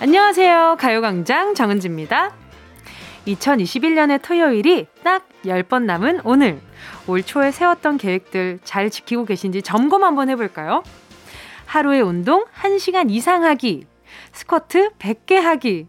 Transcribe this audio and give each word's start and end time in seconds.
안녕하세요. 0.00 0.76
가요광장 0.78 1.54
정은지입니다. 1.54 2.32
2021년의 3.26 4.22
토요일이 4.22 4.86
딱 5.02 5.28
10번 5.44 5.82
남은 5.84 6.20
오늘. 6.24 6.60
올 7.06 7.22
초에 7.22 7.50
세웠던 7.50 7.98
계획들 7.98 8.60
잘 8.62 8.90
지키고 8.90 9.24
계신지 9.24 9.60
점검 9.60 10.04
한번 10.04 10.28
해볼까요? 10.30 10.82
하루에 11.66 12.00
운동 12.00 12.44
1시간 12.54 13.10
이상 13.10 13.44
하기. 13.44 13.86
스쿼트 14.32 14.90
100개 14.98 15.34
하기. 15.34 15.88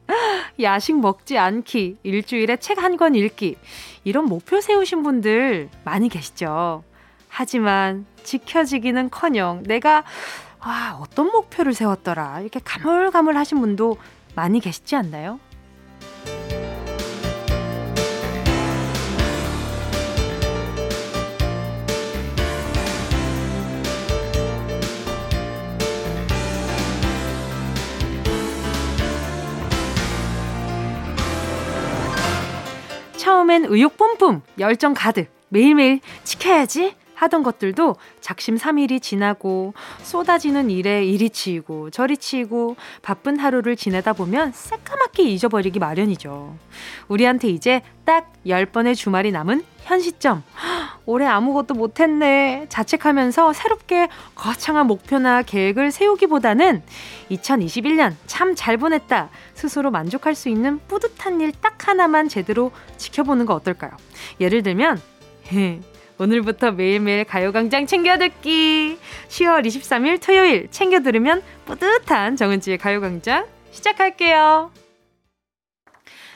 야식 0.61 0.99
먹지 0.99 1.37
않기. 1.37 1.97
일주일에 2.03 2.57
책 2.57 2.79
한 2.79 2.97
권 2.97 3.13
읽기. 3.15 3.57
이런 4.03 4.25
목표 4.25 4.59
세우신 4.59 5.03
분들 5.03 5.69
많이 5.85 6.09
계시죠? 6.09 6.83
하지만 7.27 8.05
지켜지기는 8.23 9.11
커녕 9.11 9.61
내가 9.63 10.03
아, 10.61 10.97
어떤 11.01 11.31
목표를 11.31 11.73
세웠더라. 11.73 12.41
이렇게 12.41 12.59
가물가물 12.63 13.37
하신 13.37 13.61
분도 13.61 13.97
많이 14.35 14.59
계시지 14.59 14.95
않나요? 14.95 15.39
처음엔 33.17 33.65
의욕 33.65 33.97
뿜뿜, 33.97 34.41
열정 34.59 34.93
가득, 34.93 35.29
매일매일 35.49 35.99
지켜야지 36.23 36.95
하던 37.19 37.43
것들도 37.43 37.95
작심 38.21 38.55
삼일이 38.57 39.01
지나고 39.01 39.73
쏟아지는 40.03 40.69
일에 40.69 41.03
일이 41.05 41.29
치이고 41.29 41.89
저리 41.89 42.17
치이고 42.17 42.77
바쁜 43.01 43.37
하루를 43.37 43.75
지내다 43.75 44.13
보면 44.13 44.53
새까맣게 44.53 45.23
잊어버리기 45.23 45.79
마련이죠. 45.79 46.55
우리한테 47.09 47.49
이제 47.49 47.81
딱 48.05 48.31
10번의 48.45 48.95
주말이 48.95 49.31
남은 49.31 49.63
현 49.83 49.99
시점. 49.99 50.43
올해 51.05 51.25
아무것도 51.25 51.73
못했네. 51.73 52.67
자책하면서 52.69 53.53
새롭게 53.53 54.07
거창한 54.35 54.87
목표나 54.87 55.41
계획을 55.41 55.91
세우기보다는 55.91 56.83
2021년 57.31 58.15
참 58.27 58.55
잘 58.55 58.77
보냈다. 58.77 59.29
스스로 59.55 59.91
만족할 59.91 60.35
수 60.35 60.49
있는 60.49 60.79
뿌듯한 60.87 61.41
일 61.41 61.51
딱 61.61 61.87
하나만 61.87 62.29
제대로 62.29 62.71
지켜보는 62.97 63.45
거 63.45 63.53
어떨까요? 63.55 63.91
예를 64.39 64.63
들면, 64.63 65.01
오늘부터 66.19 66.71
매일매일 66.71 67.23
가요광장 67.23 67.85
챙겨듣기. 67.85 68.97
10월 69.29 69.65
23일 69.65 70.21
토요일 70.25 70.67
챙겨 70.69 70.99
들으면 71.01 71.41
뿌듯한 71.65 72.35
정은지의 72.35 72.77
가요광장 72.77 73.47
시작할게요. 73.71 74.71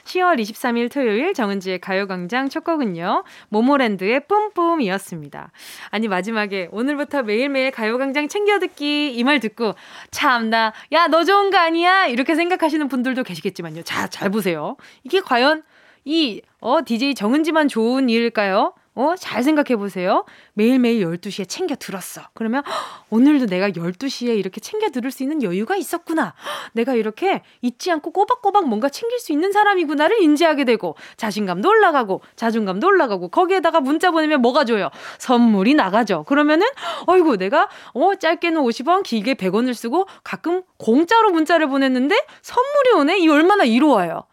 10월 0.06 0.40
23일 0.40 0.92
토요일 0.92 1.34
정은지의 1.34 1.80
가요광장 1.80 2.48
첫 2.50 2.64
곡은요. 2.64 3.24
모모랜드의 3.50 4.22
뿜뿜이었습니다. 4.28 5.52
아니 5.90 6.08
마지막에 6.08 6.70
오늘부터 6.72 7.24
매일매일 7.24 7.72
가요광장 7.72 8.28
챙겨듣기 8.30 9.14
이 9.16 9.24
말 9.24 9.40
듣고 9.42 9.76
참나 10.12 10.74
야 10.94 11.08
너 11.08 11.24
좋은 11.26 11.50
거 11.52 11.58
아니야 11.58 12.06
이렇게 12.08 12.36
생각하시는 12.36 12.88
분들도 12.88 13.24
계시겠지만요. 13.24 13.84
자 13.84 14.08
잘 14.08 14.30
보세요. 14.30 14.78
이게 15.04 15.20
과연 15.20 15.64
이 16.06 16.42
어 16.62 16.80
DJ 16.86 17.16
정은지만 17.16 17.68
좋은 17.68 18.08
일일까요? 18.10 18.74
어, 18.96 19.16
잘 19.18 19.42
생각해 19.42 19.76
보세요. 19.76 20.24
매일매일 20.54 21.04
12시에 21.04 21.50
챙겨 21.50 21.76
들었어. 21.76 22.22
그러면 22.34 22.64
오늘도 23.10 23.48
내가 23.48 23.70
12시에 23.72 24.38
이렇게 24.38 24.62
챙겨 24.62 24.90
들을 24.90 25.10
수 25.10 25.24
있는 25.24 25.42
여유가 25.42 25.76
있었구나. 25.76 26.36
내가 26.74 26.94
이렇게 26.94 27.42
잊지 27.62 27.92
않고 27.92 28.12
꼬박꼬박 28.12 28.68
뭔가 28.68 28.90
챙길 28.90 29.20
수 29.20 29.32
있는 29.32 29.52
사람이구나를 29.52 30.22
인지하게 30.22 30.66
되고 30.66 30.96
자신감도 31.18 31.68
올라가고 31.68 32.22
자존감도 32.36 32.86
올라가고 32.86 33.30
거기에다가 33.30 33.82
문자 33.82 34.12
보내면 34.12 34.42
뭐가 34.42 34.64
줘요? 34.66 34.90
선물이 35.18 35.74
나가죠. 35.74 36.24
그러면은 36.24 36.68
어이구 37.08 37.38
내가 37.38 37.70
어 37.94 38.16
짧게는 38.16 38.62
50원, 38.62 39.04
길게 39.04 39.34
100원을 39.36 39.74
쓰고 39.74 40.06
가끔 40.24 40.62
공짜로 40.78 41.32
문자를 41.32 41.68
보냈는데 41.68 42.16
선물이 42.42 42.92
오네. 43.00 43.20
이 43.20 43.28
얼마나 43.28 43.64
이로워요. 43.64 44.24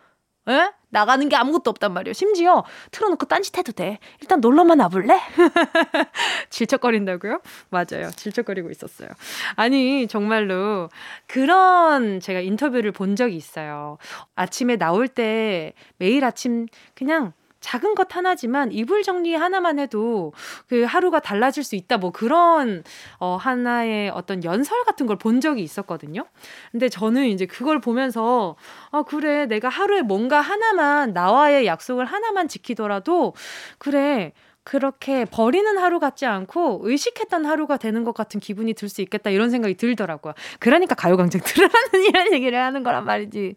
에? 0.49 0.80
나가는 0.91 1.29
게 1.29 1.37
아무것도 1.37 1.71
없단 1.71 1.93
말이에요. 1.93 2.13
심지어 2.13 2.65
틀어놓고 2.91 3.27
딴짓해도 3.27 3.73
돼. 3.73 3.99
일단 4.21 4.41
놀러만 4.41 4.81
와볼래? 4.81 5.19
질척거린다고요? 6.51 7.41
맞아요. 7.71 8.11
질척거리고 8.15 8.71
있었어요. 8.71 9.09
아니 9.57 10.07
정말로 10.09 10.89
그런 11.27 12.21
제가 12.21 12.41
인터뷰를 12.41 12.93
본 12.93 13.17
적이 13.17 13.37
있어요. 13.37 13.99
아침에 14.35 14.77
나올 14.77 15.09
때 15.09 15.73
매일 15.97 16.25
아침 16.25 16.67
그냥 16.95 17.33
작은 17.61 17.95
것 17.95 18.15
하나지만 18.17 18.73
이불 18.73 19.03
정리 19.03 19.35
하나만 19.35 19.79
해도 19.79 20.33
그 20.69 20.85
하루가 20.85 21.21
달라질 21.21 21.63
수 21.65 21.77
있다 21.77 21.99
뭐 21.99 22.11
그런 22.11 22.83
어 23.19 23.37
하나의 23.37 24.11
어떤 24.11 24.43
연설 24.45 24.83
같은 24.85 25.07
걸 25.07 25.17
본 25.21 25.41
적이 25.41 25.63
있었거든요. 25.63 26.25
근데 26.73 26.89
저는 26.89 27.27
이제 27.27 27.45
그걸 27.47 27.81
보면서 27.81 28.57
아 28.91 29.03
그래 29.03 29.47
내가 29.47 29.69
하루에 29.69 30.03
뭔가 30.03 30.41
하나만 30.41 31.13
나와의 31.13 31.67
약속을 31.67 32.07
하나만 32.07 32.49
지키더라도 32.49 33.35
그래 33.79 34.33
그렇게 34.63 35.25
버리는 35.25 35.79
하루 35.79 35.99
같지 36.01 36.27
않고 36.27 36.81
의식했던 36.85 37.45
하루가 37.47 37.77
되는 37.77 38.05
것 38.05 38.15
같은 38.15 38.41
기분이 38.41 38.75
들 38.75 38.89
수 38.89 39.01
있겠다 39.03 39.31
이런 39.31 39.51
생각이 39.51 39.75
들더라고요. 39.75 40.35
그러니까 40.59 40.95
가요광장 40.95 41.41
들으라는 41.45 41.75
이런 42.09 42.33
얘기를 42.33 42.59
하는 42.63 42.83
거란 42.83 43.05
말이지. 43.05 43.57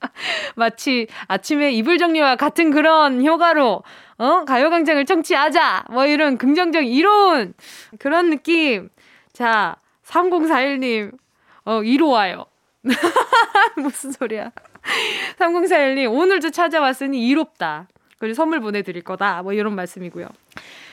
마치 0.56 1.06
아침에 1.26 1.72
이불 1.72 1.98
정리와 1.98 2.36
같은 2.36 2.70
그런 2.70 3.24
효과로 3.24 3.82
어? 4.18 4.44
가요광장을 4.44 5.04
청취하자. 5.04 5.86
뭐 5.90 6.06
이런 6.06 6.38
긍정적 6.38 6.86
이로운 6.86 7.54
그런 7.98 8.30
느낌. 8.30 8.88
자 9.32 9.76
3041님 10.04 11.16
어 11.64 11.82
이로 11.82 12.10
와요. 12.10 12.46
무슨 13.76 14.12
소리야. 14.12 14.50
3041님 15.38 16.12
오늘도 16.12 16.50
찾아왔으니 16.50 17.26
이롭다. 17.28 17.88
그리고 18.18 18.34
선물 18.34 18.60
보내드릴 18.60 19.02
거다. 19.02 19.42
뭐 19.42 19.52
이런 19.52 19.74
말씀이고요 19.74 20.26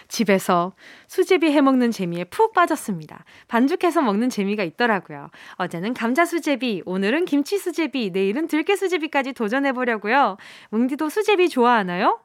집에서 0.07 0.73
수제비 1.07 1.51
해먹는 1.51 1.91
재미에 1.91 2.23
푹 2.25 2.53
빠졌습니다. 2.53 3.25
반죽해서 3.47 4.01
먹는 4.01 4.29
재미가 4.29 4.63
있더라고요. 4.63 5.29
어제는 5.55 5.93
감자 5.93 6.25
수제비, 6.25 6.83
오늘은 6.85 7.25
김치 7.25 7.57
수제비, 7.57 8.11
내일은 8.11 8.47
들깨 8.47 8.75
수제비까지 8.75 9.33
도전해보려고요. 9.33 10.37
뭉디도 10.69 11.09
수제비 11.09 11.49
좋아하나요? 11.49 12.19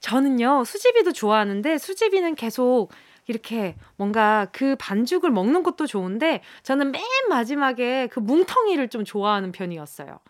저는요, 0.00 0.64
수제비도 0.64 1.12
좋아하는데 1.12 1.78
수제비는 1.78 2.34
계속 2.34 2.90
이렇게 3.26 3.74
뭔가 3.96 4.46
그 4.52 4.76
반죽을 4.78 5.30
먹는 5.30 5.62
것도 5.62 5.86
좋은데 5.86 6.42
저는 6.62 6.92
맨 6.92 7.02
마지막에 7.28 8.06
그 8.08 8.20
뭉텅이를 8.20 8.88
좀 8.88 9.04
좋아하는 9.04 9.52
편이었어요. 9.52 10.20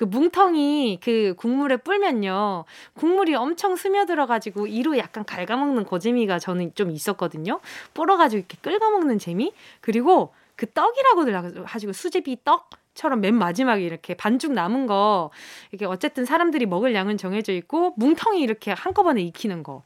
그 0.00 0.06
뭉텅이 0.06 0.98
그 1.02 1.34
국물에 1.36 1.76
불면요. 1.76 2.64
국물이 2.94 3.34
엄청 3.34 3.76
스며들어가지고 3.76 4.66
이로 4.66 4.96
약간 4.96 5.26
갉아먹는 5.26 5.84
거재미가 5.84 6.38
저는 6.38 6.74
좀 6.74 6.90
있었거든요. 6.90 7.60
불어가지고 7.92 8.38
이렇게 8.38 8.56
끓여먹는 8.62 9.18
재미? 9.18 9.52
그리고 9.82 10.32
그 10.56 10.64
떡이라고들 10.72 11.66
하시고 11.66 11.92
수제비 11.92 12.38
떡? 12.44 12.70
처럼 13.00 13.22
맨 13.22 13.34
마지막에 13.34 13.82
이렇게 13.82 14.12
반죽 14.12 14.52
남은 14.52 14.86
거 14.86 15.30
이게 15.72 15.86
어쨌든 15.86 16.26
사람들이 16.26 16.66
먹을 16.66 16.94
양은 16.94 17.16
정해져 17.16 17.54
있고 17.54 17.94
뭉텅이 17.96 18.42
이렇게 18.42 18.72
한꺼번에 18.72 19.22
익히는 19.22 19.62
거 19.62 19.84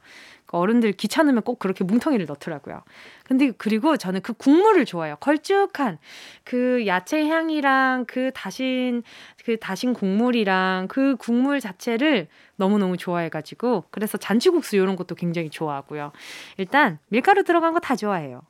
어른들 0.51 0.93
귀찮으면 0.93 1.41
꼭 1.43 1.59
그렇게 1.59 1.85
뭉텅이를 1.85 2.25
넣더라고요. 2.25 2.81
근데 3.25 3.51
그리고 3.57 3.95
저는 3.95 4.21
그 4.21 4.33
국물을 4.33 4.83
좋아해요. 4.85 5.15
걸쭉한 5.21 5.97
그 6.43 6.85
야채 6.87 7.27
향이랑 7.27 8.03
그 8.05 8.31
다신 8.33 9.03
그 9.45 9.57
다신 9.57 9.93
국물이랑 9.93 10.87
그 10.89 11.15
국물 11.17 11.61
자체를 11.61 12.27
너무너무 12.57 12.97
좋아해가지고 12.97 13.85
그래서 13.91 14.17
잔치국수 14.17 14.75
이런 14.75 14.97
것도 14.97 15.15
굉장히 15.15 15.49
좋아하고요. 15.49 16.11
일단 16.57 16.99
밀가루 17.07 17.43
들어간 17.45 17.71
거 17.73 17.79
다 17.79 17.95
좋아해요. 17.95 18.41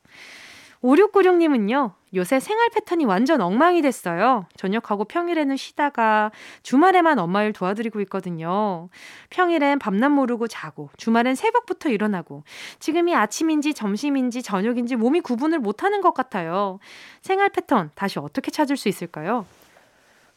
5696님은요, 0.85 1.93
요새 2.15 2.39
생활 2.39 2.69
패턴이 2.69 3.05
완전 3.05 3.41
엉망이 3.41 3.81
됐어요. 3.81 4.45
저녁하고 4.55 5.03
평일에는 5.05 5.57
쉬다가 5.57 6.31
주말에만 6.63 7.19
엄마 7.19 7.43
일 7.43 7.51
도와드리고 7.51 7.99
있거든요. 8.01 8.89
평일엔 9.29 9.79
밤낮 9.79 10.09
모르고 10.09 10.47
자고, 10.47 10.89
주말엔 10.97 11.35
새벽부터 11.35 11.89
일어나고, 11.89 12.43
지금이 12.79 13.13
아침인지 13.13 13.73
점심인지 13.73 14.41
저녁인지 14.43 14.95
몸이 14.95 15.19
구분을 15.21 15.59
못하는 15.59 15.99
것 16.01 16.13
같아요. 16.13 16.79
생활 17.21 17.49
패턴 17.49 17.91
다시 17.95 18.17
어떻게 18.19 18.49
찾을 18.49 18.77
수 18.77 18.87
있을까요? 18.87 19.45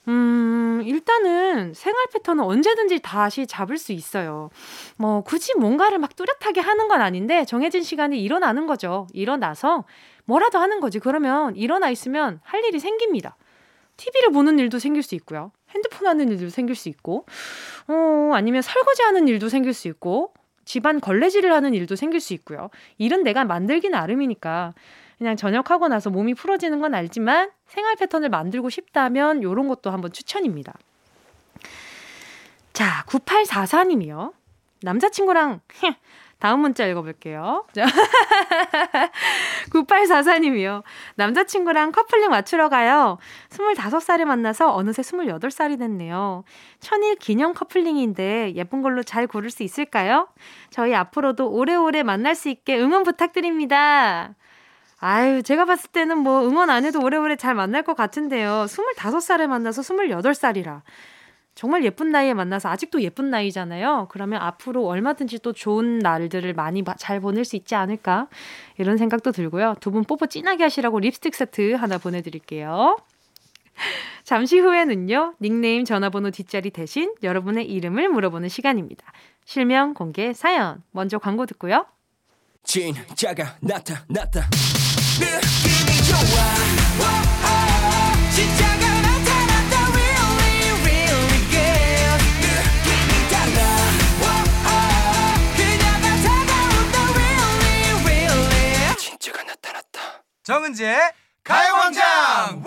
음, 0.08 0.82
일단은 0.87 1.75
생활 1.75 2.06
패턴은 2.12 2.43
언제든지 2.43 3.00
다시 3.00 3.46
잡을 3.46 3.76
수 3.76 3.93
있어요. 3.93 4.49
뭐, 4.96 5.20
굳이 5.22 5.55
뭔가를 5.55 5.99
막 5.99 6.16
뚜렷하게 6.16 6.60
하는 6.60 6.88
건 6.88 7.02
아닌데, 7.02 7.44
정해진 7.44 7.82
시간에 7.82 8.16
일어나는 8.16 8.66
거죠. 8.66 9.06
일어나서 9.12 9.84
뭐라도 10.25 10.58
하는 10.58 10.81
거지. 10.81 10.99
그러면 10.99 11.55
일어나 11.56 11.90
있으면 11.90 12.40
할 12.43 12.64
일이 12.64 12.78
생깁니다. 12.78 13.37
TV를 13.99 14.31
보는 14.31 14.58
일도 14.58 14.78
생길 14.78 15.02
수 15.02 15.14
있고요. 15.16 15.52
핸드폰 15.70 16.06
하는 16.08 16.31
일도 16.31 16.49
생길 16.49 16.75
수 16.75 16.88
있고, 16.88 17.26
어, 17.88 18.31
아니면 18.32 18.62
설거지 18.62 19.02
하는 19.02 19.28
일도 19.28 19.50
생길 19.50 19.75
수 19.75 19.88
있고, 19.88 20.32
집안 20.64 21.00
걸레질을 21.00 21.52
하는 21.52 21.75
일도 21.75 21.96
생길 21.96 22.20
수 22.20 22.32
있고요. 22.34 22.70
일은 22.99 23.25
내가 23.25 23.44
만들기 23.44 23.88
나름이니까 23.90 24.75
그냥 25.19 25.37
저녁하고 25.37 25.88
나서 25.88 26.11
몸이 26.11 26.35
풀어지는 26.35 26.81
건 26.81 26.94
알지만 26.94 27.50
생활 27.67 27.97
패턴을 27.97 28.29
만들고 28.29 28.70
싶다면 28.70 29.43
이런 29.43 29.69
것도 29.69 29.91
한번 29.91 30.12
추천입니다. 30.12 30.75
자, 32.73 33.05
9844님이요. 33.09 34.32
남자친구랑 34.82 35.61
다음 36.38 36.61
문자 36.61 36.87
읽어볼게요. 36.87 37.67
9844님이요. 39.70 40.85
남자친구랑 41.17 41.91
커플링 41.91 42.31
맞추러 42.31 42.69
가요. 42.69 43.19
25살에 43.50 44.25
만나서 44.25 44.73
어느새 44.73 45.03
28살이 45.03 45.81
됐네요. 45.81 46.44
천일 46.79 47.17
기념 47.17 47.55
커플링인데 47.55 48.55
예쁜 48.55 48.82
걸로 48.82 49.03
잘 49.03 49.26
고를 49.26 49.50
수 49.50 49.65
있을까요? 49.65 50.29
저희 50.70 50.94
앞으로도 50.94 51.50
오래오래 51.50 52.05
만날 52.05 52.37
수 52.37 52.49
있게 52.49 52.79
응원 52.79 53.03
부탁드립니다. 53.03 54.37
아유, 55.00 55.42
제가 55.42 55.64
봤을 55.64 55.90
때는 55.90 56.18
뭐 56.18 56.44
응원 56.46 56.70
안 56.70 56.84
해도 56.84 57.00
오래오래 57.02 57.36
잘 57.36 57.54
만날 57.54 57.82
것 57.82 57.94
같은데요. 57.96 58.66
25살에 58.68 59.46
만나서 59.46 59.82
28살이라. 59.82 60.82
정말 61.54 61.84
예쁜 61.84 62.10
나이에 62.10 62.34
만나서 62.34 62.68
아직도 62.68 63.02
예쁜 63.02 63.30
나이잖아요. 63.30 64.06
그러면 64.10 64.40
앞으로 64.40 64.86
얼마든지 64.86 65.40
또 65.40 65.52
좋은 65.52 65.98
날들을 65.98 66.52
많이 66.54 66.84
잘 66.98 67.20
보낼 67.20 67.44
수 67.44 67.56
있지 67.56 67.74
않을까? 67.74 68.28
이런 68.76 68.96
생각도 68.96 69.32
들고요. 69.32 69.74
두 69.80 69.90
분 69.90 70.04
뽀뽀 70.04 70.26
진하게 70.26 70.64
하시라고 70.64 71.00
립스틱 71.00 71.34
세트 71.34 71.74
하나 71.74 71.98
보내드릴게요. 71.98 72.96
잠시 74.22 74.58
후에는요, 74.58 75.34
닉네임 75.40 75.84
전화번호 75.84 76.30
뒷자리 76.30 76.70
대신 76.70 77.12
여러분의 77.22 77.66
이름을 77.66 78.08
물어보는 78.08 78.48
시간입니다. 78.48 79.04
실명 79.44 79.94
공개 79.94 80.32
사연. 80.32 80.82
먼저 80.92 81.18
광고 81.18 81.44
듣고요. 81.46 81.86
진짜가 82.64 83.56
오, 83.62 83.68
진짜가 83.84 84.88
정은지의 100.49 101.12
가요광장 101.44 102.62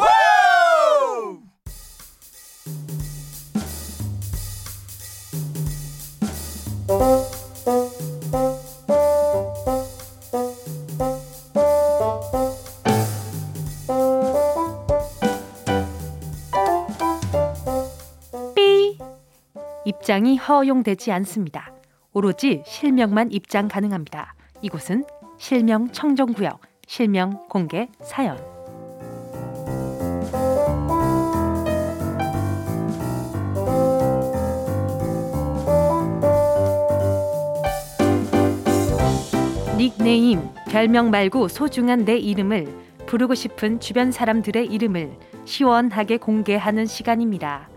입장이 20.11 20.35
허용되지 20.35 21.13
않습니다. 21.13 21.73
오로지 22.11 22.63
실명만 22.65 23.31
입장 23.31 23.69
가능합니다. 23.69 24.35
이곳은 24.61 25.05
실명 25.37 25.89
청정구역 25.89 26.59
실명 26.85 27.47
공개 27.47 27.87
사연. 28.01 28.37
닉네임, 39.77 40.41
별명 40.69 41.09
말고 41.09 41.47
소중한 41.47 42.03
내 42.03 42.17
이름을 42.17 42.67
부르고 43.05 43.33
싶은 43.33 43.79
주변 43.79 44.11
사람들의 44.11 44.65
이름을 44.65 45.17
시원하게 45.45 46.17
공개하는 46.17 46.85
시간입니다. 46.85 47.70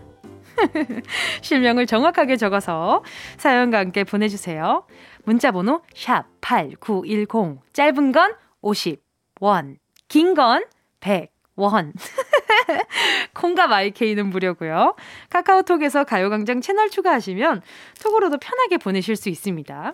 실명을 1.41 1.85
정확하게 1.85 2.37
적어서 2.37 3.03
사연과 3.37 3.79
함께 3.79 4.03
보내주세요. 4.03 4.85
문자번호 5.23 5.81
샵 5.93 6.25
8910 6.41 7.59
짧은 7.73 8.11
건 8.11 8.35
50, 8.61 9.01
원. 9.39 9.77
긴 10.07 10.33
건 10.35 10.65
100원. 11.01 11.93
콩과 13.33 13.67
마이케이는 13.67 14.27
무료고요. 14.29 14.95
카카오톡에서 15.29 16.03
가요광장 16.03 16.61
채널 16.61 16.89
추가하시면 16.89 17.61
톡으로도 18.03 18.37
편하게 18.37 18.77
보내실 18.77 19.15
수 19.15 19.29
있습니다. 19.29 19.93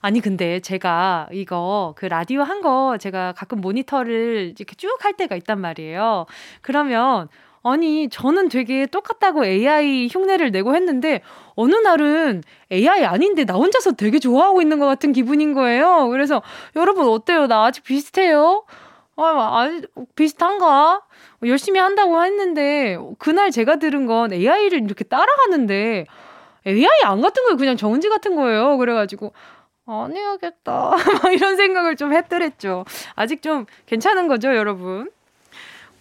아니 0.00 0.20
근데 0.20 0.60
제가 0.60 1.28
이거 1.32 1.94
그 1.96 2.04
라디오 2.06 2.42
한 2.42 2.60
거 2.60 2.98
제가 2.98 3.32
가끔 3.32 3.60
모니터를 3.60 4.54
이렇게 4.56 4.74
쭉 4.76 5.04
할 5.04 5.14
때가 5.14 5.34
있단 5.36 5.60
말이에요. 5.60 6.26
그러면 6.62 7.28
아니 7.64 8.10
저는 8.10 8.50
되게 8.50 8.84
똑같다고 8.84 9.44
AI 9.44 10.08
흉내를 10.08 10.50
내고 10.50 10.74
했는데 10.76 11.22
어느 11.56 11.74
날은 11.74 12.42
AI 12.70 13.04
아닌데 13.06 13.46
나 13.46 13.54
혼자서 13.54 13.92
되게 13.92 14.18
좋아하고 14.18 14.60
있는 14.60 14.78
것 14.78 14.86
같은 14.86 15.12
기분인 15.12 15.54
거예요. 15.54 16.08
그래서 16.08 16.42
여러분 16.76 17.08
어때요? 17.08 17.46
나 17.46 17.64
아직 17.64 17.82
비슷해요? 17.82 18.66
아, 19.16 19.60
아직 19.62 19.88
비슷한가? 20.14 21.00
열심히 21.46 21.80
한다고 21.80 22.22
했는데 22.22 22.98
그날 23.18 23.50
제가 23.50 23.76
들은 23.76 24.04
건 24.06 24.32
AI를 24.34 24.82
이렇게 24.82 25.02
따라하는데 25.04 26.04
AI 26.66 27.00
안 27.04 27.22
같은 27.22 27.44
거예요. 27.44 27.56
그냥 27.56 27.78
정은지 27.78 28.10
같은 28.10 28.36
거예요. 28.36 28.76
그래가지고 28.76 29.32
아니야겠다. 29.86 30.92
이런 31.32 31.56
생각을 31.56 31.96
좀 31.96 32.12
했더랬죠. 32.12 32.84
아직 33.14 33.40
좀 33.40 33.64
괜찮은 33.86 34.28
거죠, 34.28 34.54
여러분? 34.54 35.10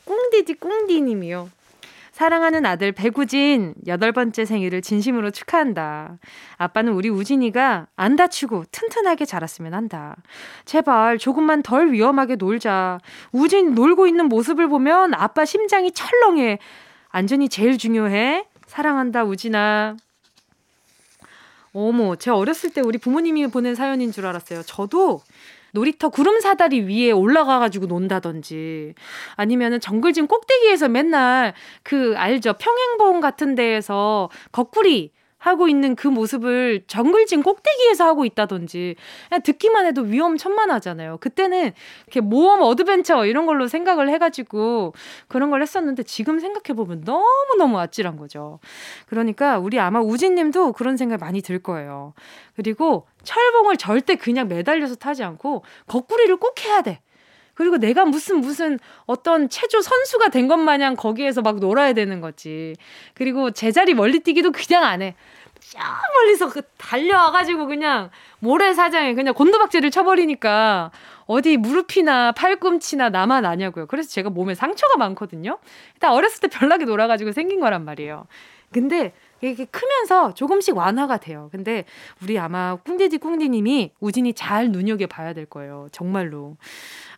꽁디디 0.05 0.55
꽁디님이요. 0.55 1.50
사랑하는 2.13 2.63
아들 2.67 2.91
배구진 2.91 3.74
여덟 3.88 4.12
번째 4.12 4.45
생일을 4.45 4.83
진심으로 4.83 5.31
축하한다. 5.31 6.19
아빠는 6.57 6.93
우리 6.93 7.10
우진이가 7.10 7.88
안 7.95 8.15
다치고 8.15 8.65
튼튼하게 8.72 9.25
자랐으면 9.25 9.74
한다. 9.74 10.15
제발 10.65 11.17
조금만 11.17 11.63
덜 11.63 11.91
위험하게 11.91 12.36
놀자. 12.36 13.00
우진 13.31 13.74
놀고 13.74 14.05
있는 14.05 14.29
모습을 14.29 14.67
보면 14.67 15.15
아빠 15.15 15.43
심장이 15.43 15.91
철렁해. 15.91 16.60
안전이 17.10 17.50
제일 17.50 17.79
중요해. 17.79 18.45
사랑한다 18.67 19.24
우진아. 19.24 19.98
어머, 21.74 22.15
제 22.15 22.29
어렸을 22.29 22.72
때 22.72 22.81
우리 22.81 23.00
부모님이 23.00 23.48
보낸 23.48 23.74
사연인 23.74 24.12
줄 24.12 24.27
알았어요. 24.27 24.62
저도 24.62 25.22
놀이터 25.74 26.10
구름 26.10 26.39
사다리 26.39 26.82
위에 26.82 27.12
올라가가지고 27.12 27.88
논다든지 27.88 28.94
아니면은 29.36 29.80
정글짐 29.80 30.27
꼭대기에서 30.27 30.88
맨날 30.88 31.53
그 31.82 32.13
알죠? 32.15 32.53
평행봉 32.53 33.22
같은 33.22 33.56
데에서 33.56 34.30
거꾸리 34.51 35.12
하고 35.43 35.67
있는 35.67 35.97
그 35.97 36.07
모습을 36.07 36.85
정글짐 36.88 37.43
꼭대기에서 37.43 38.05
하고 38.05 38.23
있다든지 38.23 38.95
그냥 39.27 39.41
듣기만 39.41 39.85
해도 39.85 40.01
위험천만하잖아요. 40.01 41.17
그때는 41.17 41.73
이렇게 42.05 42.21
모험 42.21 42.62
adventure 42.62 43.25
이런 43.25 43.45
걸로 43.45 43.67
생각을 43.67 44.07
해가지고 44.07 44.93
그런 45.27 45.50
걸 45.50 45.62
했었는데 45.62 46.03
지금 46.03 46.39
생각해보면 46.39 47.03
너무너무 47.05 47.77
아찔한 47.77 48.15
거죠. 48.15 48.59
그러니까 49.07 49.59
우리 49.59 49.81
아마 49.81 50.00
우진님도 50.00 50.71
그런 50.71 50.95
생각 50.95 51.19
많이 51.19 51.41
들 51.41 51.59
거예요. 51.59 52.13
그리고 52.55 53.05
철봉을 53.23 53.75
절대 53.75 54.15
그냥 54.15 54.47
매달려서 54.47 54.95
타지 54.95 55.25
않고 55.25 55.65
거꾸리를 55.88 56.33
꼭 56.38 56.63
해야 56.63 56.81
돼. 56.81 57.01
그리고 57.53 57.77
내가 57.77 58.05
무슨 58.05 58.41
무슨 58.41 58.79
어떤 59.05 59.50
체조 59.50 59.81
선수가 59.81 60.29
된 60.29 60.48
것 60.48 60.57
마냥 60.57 60.95
거기에서 60.95 61.41
막 61.41 61.60
놀아야 61.60 61.93
되는 61.93 62.19
거지. 62.22 62.75
그리고 63.13 63.51
제자리 63.51 63.93
멀리 63.93 64.19
뛰기도 64.19 64.51
그냥 64.51 64.83
안 64.83 65.01
해. 65.01 65.15
저 65.60 65.79
멀리서 66.15 66.50
그 66.50 66.62
달려와가지고 66.77 67.67
그냥 67.67 68.10
모래사장에 68.39 69.13
그냥 69.13 69.33
곤두박질을 69.33 69.91
쳐버리니까 69.91 70.91
어디 71.25 71.55
무릎이나 71.57 72.33
팔꿈치나 72.33 73.10
나만 73.10 73.45
아냐고요. 73.45 73.88
그래서 73.88 74.10
제가 74.10 74.29
몸에 74.29 74.55
상처가 74.55 74.98
많거든요. 74.98 75.57
일단 75.93 76.12
어렸을 76.12 76.41
때 76.41 76.48
별나게 76.50 76.83
놀아가지고 76.86 77.31
생긴 77.31 77.62
거란 77.62 77.86
말이에요. 77.86 78.25
근데 78.74 79.13
이게 79.41 79.65
크면서 79.65 80.33
조금씩 80.33 80.75
완화가 80.75 81.17
돼요. 81.17 81.50
근데 81.51 81.86
우리 82.22 82.38
아마 82.39 82.75
꿍디디 82.75 83.19
꿍디님이 83.19 83.91
우진이 84.00 84.33
잘 84.33 84.69
눈여겨 84.72 85.07
봐야 85.07 85.33
될 85.33 85.45
거예요. 85.45 85.88
정말로. 85.91 86.57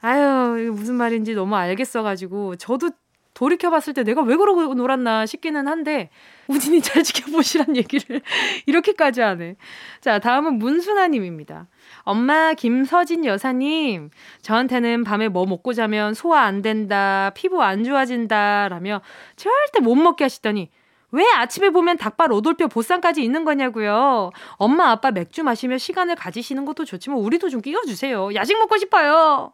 아유, 0.01 0.71
무슨 0.73 0.95
말인지 0.95 1.33
너무 1.33 1.55
알겠어가지고 1.55 2.57
저도 2.57 2.91
돌이켜봤을 3.35 3.93
때 3.93 4.03
내가 4.03 4.21
왜 4.21 4.37
그러고 4.37 4.73
놀았나 4.73 5.25
싶기는 5.25 5.67
한데, 5.67 6.09
우진이 6.47 6.81
잘 6.81 7.03
지켜보시란 7.03 7.75
얘기를 7.75 8.21
이렇게까지 8.65 9.21
하네. 9.21 9.57
자, 9.99 10.19
다음은 10.19 10.57
문순아님입니다. 10.57 11.67
엄마 12.03 12.53
김서진 12.53 13.25
여사님, 13.25 14.09
저한테는 14.41 15.03
밤에 15.03 15.27
뭐 15.27 15.45
먹고 15.45 15.73
자면 15.73 16.13
소화 16.13 16.43
안 16.43 16.61
된다, 16.61 17.31
피부 17.35 17.61
안 17.61 17.83
좋아진다, 17.83 18.69
라며 18.69 19.01
절대 19.35 19.81
못 19.81 19.95
먹게 19.95 20.23
하시더니, 20.23 20.69
왜 21.11 21.25
아침에 21.35 21.69
보면 21.71 21.97
닭발 21.97 22.31
오돌뼈 22.31 22.67
보쌈까지 22.67 23.21
있는 23.21 23.43
거냐고요. 23.43 24.31
엄마 24.53 24.91
아빠 24.91 25.11
맥주 25.11 25.43
마시며 25.43 25.77
시간을 25.77 26.15
가지시는 26.15 26.65
것도 26.65 26.85
좋지만 26.85 27.19
우리도 27.19 27.49
좀 27.49 27.61
끼워주세요. 27.61 28.33
야식 28.35 28.57
먹고 28.57 28.77
싶어요. 28.77 29.53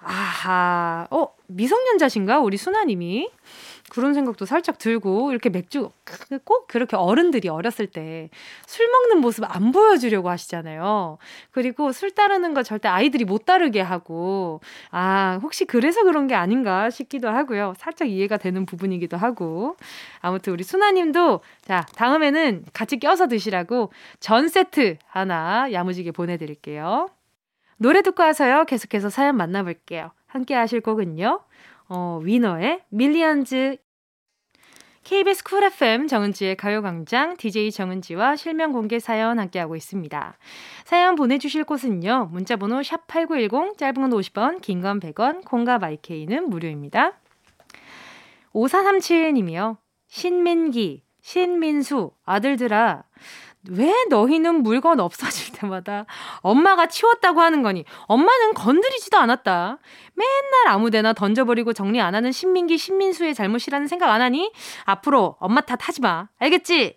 아하, 0.00 1.06
어 1.10 1.28
미성년자신가 1.48 2.38
우리 2.40 2.56
순아님이? 2.56 3.30
그런 3.90 4.12
생각도 4.14 4.44
살짝 4.44 4.76
들고 4.78 5.30
이렇게 5.32 5.48
맥주 5.48 5.90
꼭 6.44 6.68
그렇게 6.68 6.94
어른들이 6.96 7.48
어렸을 7.48 7.86
때 7.86 8.28
술 8.66 8.86
먹는 8.90 9.20
모습 9.22 9.44
안 9.48 9.72
보여주려고 9.72 10.28
하시잖아요. 10.30 11.18
그리고 11.50 11.90
술 11.92 12.10
따르는 12.12 12.52
거 12.54 12.62
절대 12.62 12.86
아이들이 12.88 13.24
못 13.24 13.44
따르게 13.46 13.80
하고 13.80 14.60
아 14.90 15.38
혹시 15.42 15.64
그래서 15.64 16.04
그런 16.04 16.26
게 16.26 16.34
아닌가 16.34 16.90
싶기도 16.90 17.28
하고요. 17.30 17.72
살짝 17.78 18.08
이해가 18.10 18.36
되는 18.36 18.66
부분이기도 18.66 19.16
하고 19.16 19.76
아무튼 20.20 20.52
우리 20.52 20.62
순아님도 20.64 21.40
자 21.62 21.86
다음에는 21.96 22.66
같이 22.72 22.98
껴서 22.98 23.26
드시라고 23.26 23.90
전 24.20 24.48
세트 24.48 24.98
하나 25.06 25.72
야무지게 25.72 26.12
보내드릴게요. 26.12 27.08
노래 27.78 28.02
듣고 28.02 28.22
와서요 28.22 28.64
계속해서 28.64 29.08
사연 29.08 29.36
만나볼게요. 29.36 30.10
함께 30.26 30.54
하실 30.54 30.80
곡은요. 30.80 31.40
어, 31.88 32.20
위너의 32.22 32.82
Millions 32.90 33.76
KBS 35.04 35.42
쿨 35.44 35.64
FM 35.64 36.06
정은지의 36.06 36.56
가요광장 36.56 37.38
DJ 37.38 37.70
정은지와 37.70 38.36
실명 38.36 38.72
공개 38.72 38.98
사연 38.98 39.38
함께하고 39.38 39.74
있습니다. 39.74 40.36
사연 40.84 41.14
보내주실 41.14 41.64
곳은요. 41.64 42.28
문자번호 42.30 42.82
샵 42.82 43.06
8910 43.06 43.78
짧은 43.78 43.94
건 43.94 44.10
50원 44.10 44.60
긴 44.60 44.82
건 44.82 45.00
100원 45.00 45.44
콩과 45.46 45.78
마이케이는 45.78 46.50
무료입니다. 46.50 47.12
5437님이요. 48.52 49.76
신민기, 50.08 51.04
신민수 51.22 52.10
아들들아 52.24 53.04
왜 53.70 53.92
너희는 54.08 54.62
물건 54.62 55.00
없어질 55.00 55.52
때마다 55.52 56.06
엄마가 56.40 56.86
치웠다고 56.86 57.40
하는 57.40 57.62
거니? 57.62 57.84
엄마는 58.06 58.54
건드리지도 58.54 59.18
않았다. 59.18 59.78
맨날 60.14 60.68
아무데나 60.68 61.12
던져버리고 61.12 61.72
정리 61.72 62.00
안 62.00 62.14
하는 62.14 62.32
신민기, 62.32 62.78
신민수의 62.78 63.34
잘못이라는 63.34 63.86
생각 63.88 64.10
안 64.10 64.20
하니? 64.22 64.52
앞으로 64.84 65.36
엄마 65.40 65.60
탓 65.60 65.86
하지 65.86 66.00
마. 66.00 66.28
알겠지? 66.38 66.96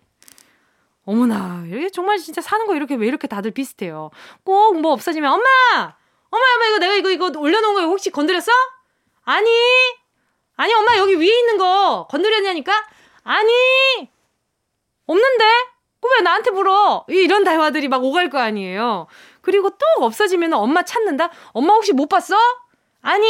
어머나, 1.04 1.64
이게 1.66 1.90
정말 1.90 2.18
진짜 2.18 2.40
사는 2.40 2.64
거 2.66 2.76
이렇게 2.76 2.94
왜 2.94 3.06
이렇게 3.08 3.26
다들 3.26 3.50
비슷해요. 3.50 4.10
꼭 4.44 4.76
뭐 4.80 4.92
없어지면 4.92 5.30
엄마! 5.32 5.44
엄마, 6.30 6.44
엄마, 6.54 6.66
이거 6.68 6.78
내가 6.78 6.94
이거, 6.94 7.10
이거 7.10 7.32
올려놓은 7.38 7.74
거 7.74 7.82
혹시 7.82 8.10
건드렸어? 8.10 8.50
아니! 9.24 9.50
아니, 10.56 10.72
엄마 10.74 10.96
여기 10.96 11.16
위에 11.18 11.26
있는 11.26 11.58
거 11.58 12.06
건드렸냐니까? 12.08 12.72
아니! 13.24 13.50
없는데? 15.06 15.44
왜 16.02 16.22
나한테 16.22 16.50
물어? 16.50 17.04
이런 17.08 17.44
대화들이 17.44 17.88
막 17.88 18.02
오갈 18.04 18.28
거 18.30 18.38
아니에요. 18.38 19.06
그리고 19.40 19.70
또 19.70 20.04
없어지면 20.04 20.52
엄마 20.54 20.82
찾는다? 20.84 21.30
엄마 21.52 21.74
혹시 21.74 21.92
못 21.92 22.08
봤어? 22.08 22.36
아니, 23.02 23.26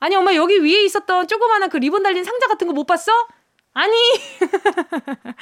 아니, 0.00 0.16
엄마 0.16 0.34
여기 0.34 0.62
위에 0.62 0.82
있었던 0.84 1.28
조그마한 1.28 1.68
그 1.70 1.76
리본 1.78 2.02
달린 2.02 2.24
상자 2.24 2.48
같은 2.48 2.66
거 2.66 2.72
못 2.74 2.86
봤어? 2.86 3.12
아니. 3.74 3.94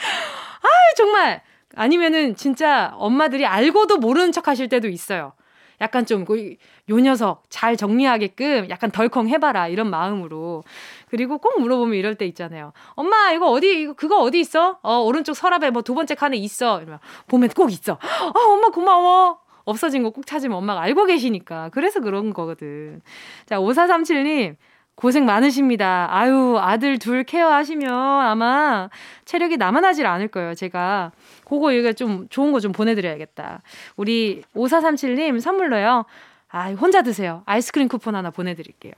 아 0.63 0.69
정말. 0.97 1.43
아니면은 1.77 2.35
진짜 2.37 2.93
엄마들이 2.97 3.47
알고도 3.47 3.99
모르는 3.99 4.33
척 4.33 4.49
하실 4.49 4.69
때도 4.69 4.89
있어요. 4.89 5.33
약간 5.81 6.05
좀, 6.05 6.25
그, 6.27 6.57
요 6.91 6.99
녀석 7.01 7.45
잘 7.49 7.77
정리하게끔 7.77 8.69
약간 8.71 8.91
덜컹 8.91 9.29
해봐라. 9.29 9.69
이런 9.69 9.89
마음으로. 9.89 10.63
그리고 11.11 11.39
꼭 11.39 11.61
물어보면 11.61 11.95
이럴 11.97 12.15
때 12.15 12.25
있잖아요. 12.27 12.73
엄마, 12.95 13.33
이거 13.33 13.51
어디, 13.51 13.83
이거, 13.83 13.93
그거 13.95 14.21
어디 14.21 14.39
있어? 14.41 14.79
어, 14.83 14.99
오른쪽 15.01 15.35
서랍에 15.35 15.71
뭐 15.71 15.83
두 15.83 15.95
번째 15.95 16.15
칸에 16.15 16.37
있어. 16.37 16.81
이러면, 16.81 16.99
보면 17.27 17.49
꼭 17.51 17.73
있어. 17.73 17.99
아, 18.01 18.33
엄마 18.49 18.69
고마워. 18.69 19.39
없어진 19.65 20.03
거 20.03 20.11
꼭 20.11 20.27
찾으면 20.27 20.57
엄마가 20.57 20.81
알고 20.83 21.05
계시니까. 21.07 21.71
그래서 21.73 22.01
그런 22.01 22.33
거거든. 22.33 23.03
자, 23.47 23.59
5437님. 23.59 24.57
고생 24.97 25.25
많으십니다. 25.25 26.09
아유, 26.11 26.59
아들 26.61 26.99
둘 26.99 27.25
케어하시면 27.25 27.91
아마 27.91 28.91
체력이 29.25 29.57
남아나질 29.57 30.05
않을 30.07 30.29
거예요. 30.29 30.55
제가 30.55 31.13
그거 31.49 31.73
이거 31.73 31.93
좀 31.95 32.29
좋은 32.29 32.53
거 32.53 32.61
좀 32.61 32.73
보내드려야겠다. 32.73 33.63
우리 33.97 34.43
5437님 34.55 35.41
선물로요. 35.41 36.05
아, 36.51 36.71
혼자 36.73 37.01
드세요. 37.03 37.43
아이스크림 37.47 37.89
쿠폰 37.89 38.15
하나 38.15 38.31
보내드릴게요. 38.31 38.93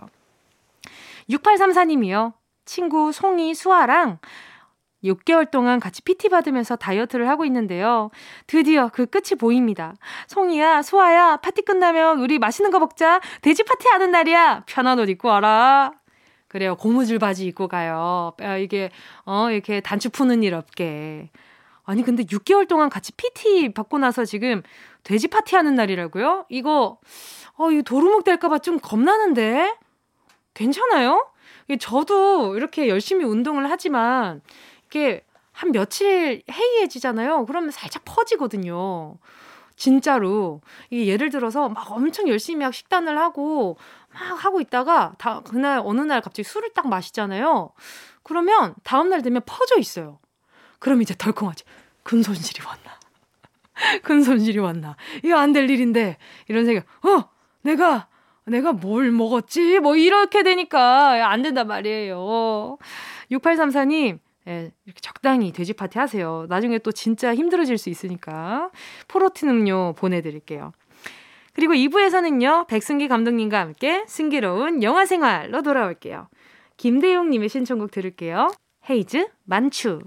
6834님이요. 1.28 2.32
친구 2.64 3.12
송이 3.12 3.54
수아랑 3.54 4.18
6개월 5.04 5.50
동안 5.50 5.80
같이 5.80 6.02
PT 6.02 6.28
받으면서 6.28 6.76
다이어트를 6.76 7.28
하고 7.28 7.44
있는데요. 7.44 8.10
드디어 8.46 8.88
그 8.88 9.06
끝이 9.06 9.36
보입니다. 9.38 9.94
송이야, 10.28 10.82
소아야, 10.82 11.38
파티 11.38 11.62
끝나면 11.62 12.20
우리 12.20 12.38
맛있는 12.38 12.70
거 12.70 12.78
먹자. 12.78 13.20
돼지 13.40 13.64
파티 13.64 13.88
하는 13.88 14.10
날이야. 14.10 14.64
편한 14.66 14.98
옷 14.98 15.08
입고 15.08 15.28
와라. 15.28 15.92
그래요. 16.48 16.76
고무줄 16.76 17.18
바지 17.18 17.46
입고 17.46 17.66
가요. 17.66 18.34
아, 18.40 18.56
이게, 18.58 18.90
어, 19.24 19.50
이렇게 19.50 19.80
단추 19.80 20.10
푸는 20.10 20.42
일 20.42 20.54
없게. 20.54 21.30
아니, 21.84 22.02
근데 22.02 22.22
6개월 22.24 22.68
동안 22.68 22.90
같이 22.90 23.12
PT 23.12 23.72
받고 23.72 23.98
나서 23.98 24.24
지금 24.24 24.62
돼지 25.02 25.28
파티 25.28 25.56
하는 25.56 25.74
날이라고요? 25.74 26.46
이거, 26.50 26.98
어, 27.56 27.70
이거 27.70 27.82
도루묵 27.82 28.24
될까봐 28.24 28.58
좀 28.58 28.78
겁나는데? 28.78 29.74
괜찮아요? 30.54 31.26
저도 31.80 32.56
이렇게 32.56 32.88
열심히 32.88 33.24
운동을 33.24 33.70
하지만, 33.70 34.42
이게 34.86 35.24
한 35.52 35.72
며칠 35.72 36.42
해이해지잖아요. 36.50 37.46
그러면 37.46 37.70
살짝 37.70 38.02
퍼지거든요. 38.04 39.16
진짜로. 39.76 40.60
이게 40.90 41.06
예를 41.06 41.30
들어서 41.30 41.68
막 41.68 41.90
엄청 41.92 42.28
열심히 42.28 42.64
막 42.64 42.72
식단을 42.74 43.18
하고 43.18 43.76
막 44.12 44.44
하고 44.44 44.60
있다가 44.60 45.14
다 45.18 45.40
그날 45.44 45.80
어느 45.84 46.00
날 46.02 46.20
갑자기 46.20 46.44
술을 46.44 46.70
딱 46.74 46.88
마시잖아요. 46.88 47.70
그러면 48.22 48.74
다음 48.84 49.08
날 49.08 49.22
되면 49.22 49.42
퍼져 49.46 49.78
있어요. 49.78 50.18
그럼 50.78 51.02
이제 51.02 51.14
덜컹하지. 51.16 51.64
큰 52.02 52.22
손실이 52.22 52.64
왔나? 52.66 52.98
큰 54.02 54.22
손실이 54.22 54.58
왔나? 54.58 54.96
이거 55.24 55.36
안 55.38 55.52
될 55.52 55.68
일인데 55.70 56.18
이런 56.48 56.64
생각. 56.66 56.84
어, 57.06 57.28
내가 57.62 58.08
내가 58.46 58.72
뭘 58.72 59.10
먹었지? 59.10 59.78
뭐 59.80 59.96
이렇게 59.96 60.42
되니까 60.42 61.30
안 61.30 61.42
된단 61.42 61.66
말이에요. 61.68 62.78
6834님 63.30 64.18
예, 64.48 64.72
이렇게 64.84 65.00
적당히 65.00 65.52
돼지 65.52 65.72
파티 65.72 65.98
하세요. 65.98 66.46
나중에 66.48 66.78
또 66.78 66.90
진짜 66.90 67.34
힘들어질 67.34 67.78
수 67.78 67.90
있으니까 67.90 68.70
프로틴 69.08 69.48
음료 69.48 69.92
보내드릴게요. 69.96 70.72
그리고 71.54 71.74
2부에서는요, 71.74 72.66
백승기 72.66 73.08
감독님과 73.08 73.60
함께 73.60 74.04
승기로운 74.08 74.82
영화 74.82 75.04
생활로 75.04 75.62
돌아올게요. 75.62 76.28
김대용님의 76.78 77.48
신청곡 77.48 77.90
들을게요. 77.90 78.50
헤이즈, 78.88 79.28
만추. 79.44 80.00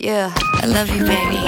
Yeah, 0.00 0.30
I 0.62 0.66
love 0.66 0.88
you, 0.90 1.04
baby. 1.04 1.42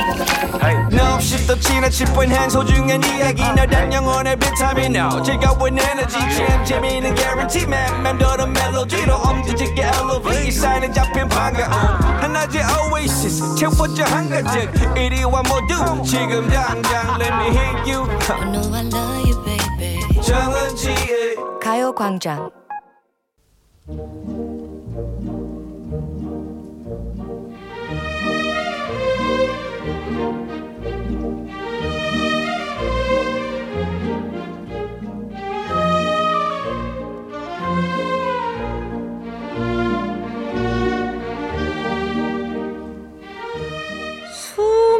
No, 0.93 1.15
없이 1.15 1.47
또 1.47 1.59
지나칠 1.59 2.07
뻔한 2.07 2.51
소중한 2.51 3.03
이야기. 3.05 3.43
너란 3.43 3.93
영혼의 3.93 4.37
비타민 4.37 4.97
No 4.97 5.23
즐거운 5.23 5.79
에너지. 5.79 6.19
참 6.19 6.65
재미있는 6.65 7.15
guarantee 7.15 7.65
man. 7.67 8.03
맘대로 8.03 8.47
멜로디로 8.47 9.15
엄지짓게 9.15 9.83
elevate 9.83 10.51
사인은 10.51 10.93
잡힌 10.93 11.29
반가움 11.29 11.71
하나의 11.71 12.63
oasis. 12.93 13.55
채워져 13.57 14.05
한가득. 14.05 14.97
이리와 14.97 15.43
모두 15.43 16.03
지금 16.03 16.49
당장 16.49 17.21
let 17.21 17.33
me 17.35 17.49
hit 17.57 17.93
you. 17.93 18.09
I 18.29 18.51
know 18.51 18.75
I 18.75 18.85
love 18.87 19.29
you, 19.29 19.45
baby. 19.45 20.23
정은지의 20.23 21.37
가요광장 21.63 22.51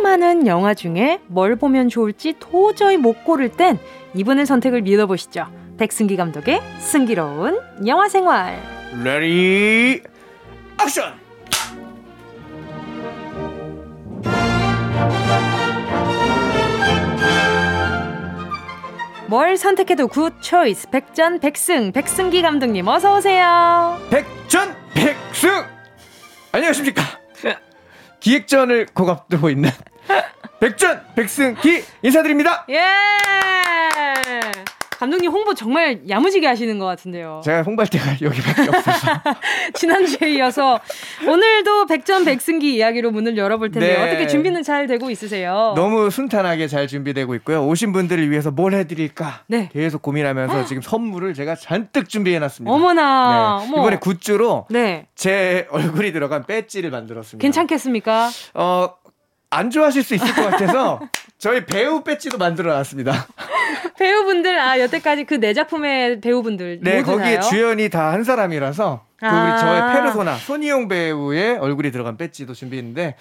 수많은 0.09 0.47
영화 0.47 0.73
중에 0.73 1.21
뭘 1.27 1.57
보면 1.57 1.91
좋을지 1.91 2.35
도저히 2.41 2.97
못 2.97 3.25
고를 3.25 3.51
땐 3.51 3.79
이분의 4.15 4.47
선택을 4.47 4.81
믿어보시죠. 4.81 5.47
백승기 5.77 6.17
감독의 6.17 6.63
승기로운 6.79 7.61
영화 7.87 8.09
생활. 8.09 8.59
Ready 9.05 10.03
액션! 10.83 11.13
뭘 19.27 19.59
선택해도 19.59 20.09
good 20.09 20.41
choice 20.41 20.89
백전 20.89 21.41
백승 21.41 21.93
백승기 21.93 22.41
감독님 22.41 22.89
어서 22.89 23.17
오세요. 23.17 23.99
백전 24.09 24.75
백승 24.95 25.51
안녕하십니까 26.53 27.03
기획전을 28.21 28.87
코앞 28.95 29.23
두고 29.23 29.51
있는 29.51 29.71
백전 30.61 31.01
백승기 31.15 31.83
인사드립니다. 32.03 32.67
예. 32.71 32.81
감독님 34.99 35.31
홍보 35.31 35.55
정말 35.55 36.01
야무지게 36.09 36.49
하시는 36.49 36.77
것 36.81 36.85
같은데요. 36.87 37.41
제가 37.45 37.63
홍보할 37.63 37.87
때가 37.87 38.05
여기밖에 38.21 38.63
없어서. 38.63 39.07
지난주에 39.75 40.31
이어서 40.33 40.81
오늘도 41.25 41.87
백전 41.87 42.25
백승기 42.25 42.75
이야기로 42.75 43.13
문을 43.13 43.37
열어볼 43.37 43.71
텐데 43.71 43.97
네. 43.97 44.03
어떻게 44.05 44.27
준비는 44.27 44.65
잘 44.65 44.89
되고 44.89 45.09
있으세요? 45.09 45.75
너무 45.77 46.11
순탄하게 46.11 46.67
잘 46.67 46.89
준비되고 46.89 47.37
있고요. 47.37 47.65
오신 47.69 47.93
분들을 47.93 48.29
위해서 48.29 48.51
뭘 48.51 48.75
해드릴까 48.75 49.45
네. 49.47 49.69
계속 49.73 50.03
고민하면서 50.03 50.65
지금 50.65 50.83
선물을 50.83 51.33
제가 51.35 51.55
잔뜩 51.55 52.09
준비해놨습니다. 52.09 52.75
어머나. 52.75 53.61
네. 53.63 53.69
이번에 53.69 53.97
굿즈로 53.99 54.67
네. 54.69 55.07
제 55.15 55.69
얼굴이 55.71 56.11
들어간 56.11 56.45
배지를 56.45 56.91
만들었습니다. 56.91 57.41
괜찮겠습니까? 57.41 58.31
어, 58.55 58.89
안 59.51 59.71
좋아하실 59.71 60.03
수 60.03 60.15
있을 60.15 60.35
것 60.35 60.51
같아서 60.51 61.01
저희 61.39 61.65
배우 61.65 62.03
배지도 62.03 62.37
만들어 62.39 62.73
놨습니다. 62.75 63.27
배우분들 63.99 64.59
아 64.59 64.79
여태까지 64.81 65.25
그 65.25 65.39
네 65.41 65.55
작품의 65.55 66.21
배우분들 66.21 66.81
네 66.83 67.03
거기에 67.03 67.41
주연이 67.41 67.89
다 67.89 68.11
한 68.13 68.25
사람이라서 68.25 69.05
그 69.21 69.27
우리 69.27 69.33
아. 69.35 69.57
저의 69.57 69.93
페르소나 69.93 70.37
손희용 70.37 70.87
배우의 70.87 71.59
얼굴이 71.59 71.91
들어간 71.91 72.17
배지도 72.17 72.55
준비했는데 72.55 73.17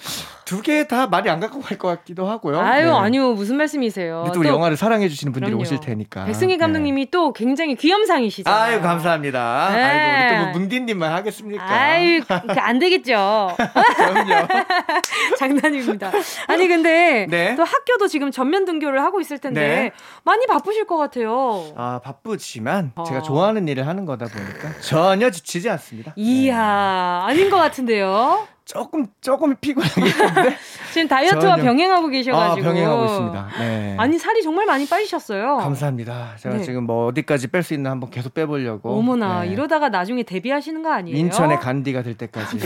두 0.46 0.62
개 0.62 0.86
다 0.88 1.08
많이 1.08 1.28
안 1.30 1.40
갖고 1.40 1.60
갈 1.60 1.78
것 1.78 1.88
같기도 1.90 2.28
하고요. 2.28 2.60
아유 2.60 2.86
네. 2.86 2.92
아니요 2.92 3.34
무슨 3.34 3.58
말씀이세요? 3.58 4.30
또 4.34 4.40
우리 4.40 4.48
영화를 4.48 4.78
사랑해 4.78 5.10
주시는 5.10 5.34
분들이 5.34 5.52
그럼요. 5.52 5.62
오실 5.64 5.80
테니까. 5.80 6.26
백승희 6.26 6.54
네. 6.54 6.58
감독님이 6.58 7.06
네. 7.06 7.12
또 7.12 7.34
굉장히 7.34 7.76
귀염상이시잖아요. 7.76 8.64
아유 8.76 8.82
감사합니다. 8.82 9.70
네. 9.74 9.84
아이고 9.84 10.36
우리 10.36 10.40
또뭐 10.44 10.52
문디님만 10.60 11.12
하겠습니까? 11.14 11.64
아유 11.68 12.22
그안 12.28 12.78
되겠죠. 12.80 13.56
그럼요. 13.98 14.48
장난입니다. 15.38 16.12
아니 16.48 16.68
근데 16.68 17.26
네. 17.30 17.56
또 17.56 17.64
학교도 17.64 18.08
지금 18.08 18.32
전면 18.32 18.66
등교를 18.66 19.02
하고 19.02 19.20
있을 19.20 19.40
텐데 19.40 19.60
네. 19.62 19.92
많이 20.24 20.46
바쁘실 20.48 20.86
것 20.86 20.98
같아요. 20.98 21.66
아 21.76 22.00
바쁘지만 22.04 22.92
어. 22.96 23.04
제가 23.04 23.22
좋아하는 23.24 23.68
일을 23.68 23.88
하는 23.88 24.06
거다 24.06 24.26
보니까 24.28 24.80
전혀 24.82 25.30
지치지 25.32 25.70
않습니다. 25.72 25.87
같습니다. 25.88 26.14
이야, 26.16 27.24
네. 27.28 27.32
아닌 27.32 27.50
것 27.50 27.58
같은데요. 27.58 28.48
조금 28.66 29.08
조금 29.22 29.56
피곤하겠는데 29.56 30.58
지금 30.94 31.08
다이어트와 31.08 31.56
전혀. 31.56 31.64
병행하고 31.64 32.10
계셔가지고 32.10 32.68
아, 32.68 32.72
병행하고 32.72 33.06
있습니다. 33.06 33.48
네. 33.60 33.96
아니 33.98 34.18
살이 34.20 34.44
정말 34.44 34.66
많이 34.66 34.86
빠지셨어요. 34.86 35.56
감사합니다. 35.58 36.34
제가 36.38 36.58
네. 36.58 36.64
지금 36.64 36.84
뭐 36.84 37.06
어디까지 37.08 37.48
뺄 37.48 37.64
수 37.64 37.74
있나 37.74 37.92
한번 37.92 38.10
계속 38.10 38.34
빼보려고. 38.34 38.98
어머나 38.98 39.44
네. 39.44 39.48
이러다가 39.54 39.88
나중에 39.88 40.24
데뷔하시는 40.24 40.84
거 40.84 40.92
아니에요? 40.92 41.18
인천의 41.18 41.60
간디가 41.62 42.04
될 42.04 42.18
때까지. 42.18 42.60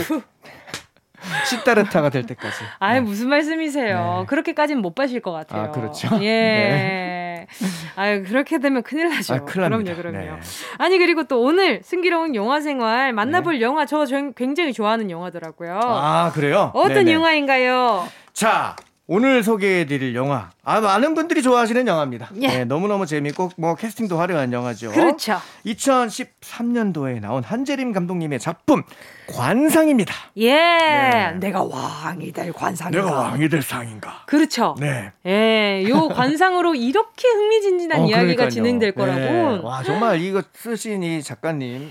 시타르타가 1.46 2.10
될 2.10 2.26
때까지. 2.26 2.56
아 2.80 2.94
네. 2.94 3.00
무슨 3.00 3.28
말씀이세요? 3.28 4.18
네. 4.22 4.26
그렇게까지는 4.26 4.82
못 4.82 4.96
빠실 4.96 5.20
것 5.20 5.30
같아요. 5.30 5.62
아 5.62 5.70
그렇죠. 5.70 6.08
예. 6.22 7.10
네. 7.60 7.68
아유 7.96 8.24
그렇게 8.24 8.58
되면 8.58 8.82
큰일 8.82 9.08
나죠. 9.08 9.34
아, 9.34 9.38
큰일 9.38 9.68
그럼요. 9.68 9.96
그럼요. 9.96 10.18
네. 10.18 10.32
아니 10.78 10.98
그리고 10.98 11.24
또 11.24 11.40
오늘 11.42 11.80
승기로운 11.82 12.34
영화 12.34 12.60
생활 12.60 13.12
만나볼 13.12 13.54
네. 13.54 13.60
영화 13.60 13.86
저 13.86 14.04
굉장히 14.36 14.72
좋아하는 14.72 15.10
영화더라고요. 15.10 15.78
아 15.82 16.32
그래요? 16.32 16.70
어떤. 16.74 17.08
영화인가요? 17.08 18.08
자 18.32 18.76
오늘 19.08 19.42
소개해드릴 19.42 20.14
영화 20.14 20.50
아 20.62 20.80
많은 20.80 21.14
분들이 21.14 21.42
좋아하시는 21.42 21.86
영화입니다. 21.86 22.30
예. 22.40 22.46
네, 22.46 22.64
너무너무 22.64 23.04
재밌고 23.04 23.50
뭐 23.56 23.74
캐스팅도 23.74 24.16
화려한 24.16 24.52
영화죠. 24.52 24.92
그렇죠. 24.92 25.38
2013년도에 25.66 27.20
나온 27.20 27.42
한재림 27.42 27.92
감독님의 27.92 28.38
작품 28.38 28.84
관상입니다. 29.28 30.14
예, 30.36 30.54
네. 30.54 31.32
내가 31.40 31.64
왕이 31.64 32.30
될 32.32 32.52
관상인가? 32.52 33.04
내가 33.04 33.18
왕이 33.18 33.48
될 33.48 33.62
상인가? 33.62 34.22
그렇죠. 34.26 34.76
네. 34.78 35.10
예, 35.26 35.84
요 35.88 36.08
관상으로 36.08 36.76
이렇게 36.76 37.26
흥미진진한 37.28 38.02
어, 38.02 38.06
이야기가 38.06 38.48
진행될 38.50 38.92
거라고. 38.92 39.20
네. 39.20 39.60
와 39.64 39.82
정말 39.82 40.20
이거 40.20 40.42
쓰신 40.54 41.02
이 41.02 41.22
작가님 41.22 41.90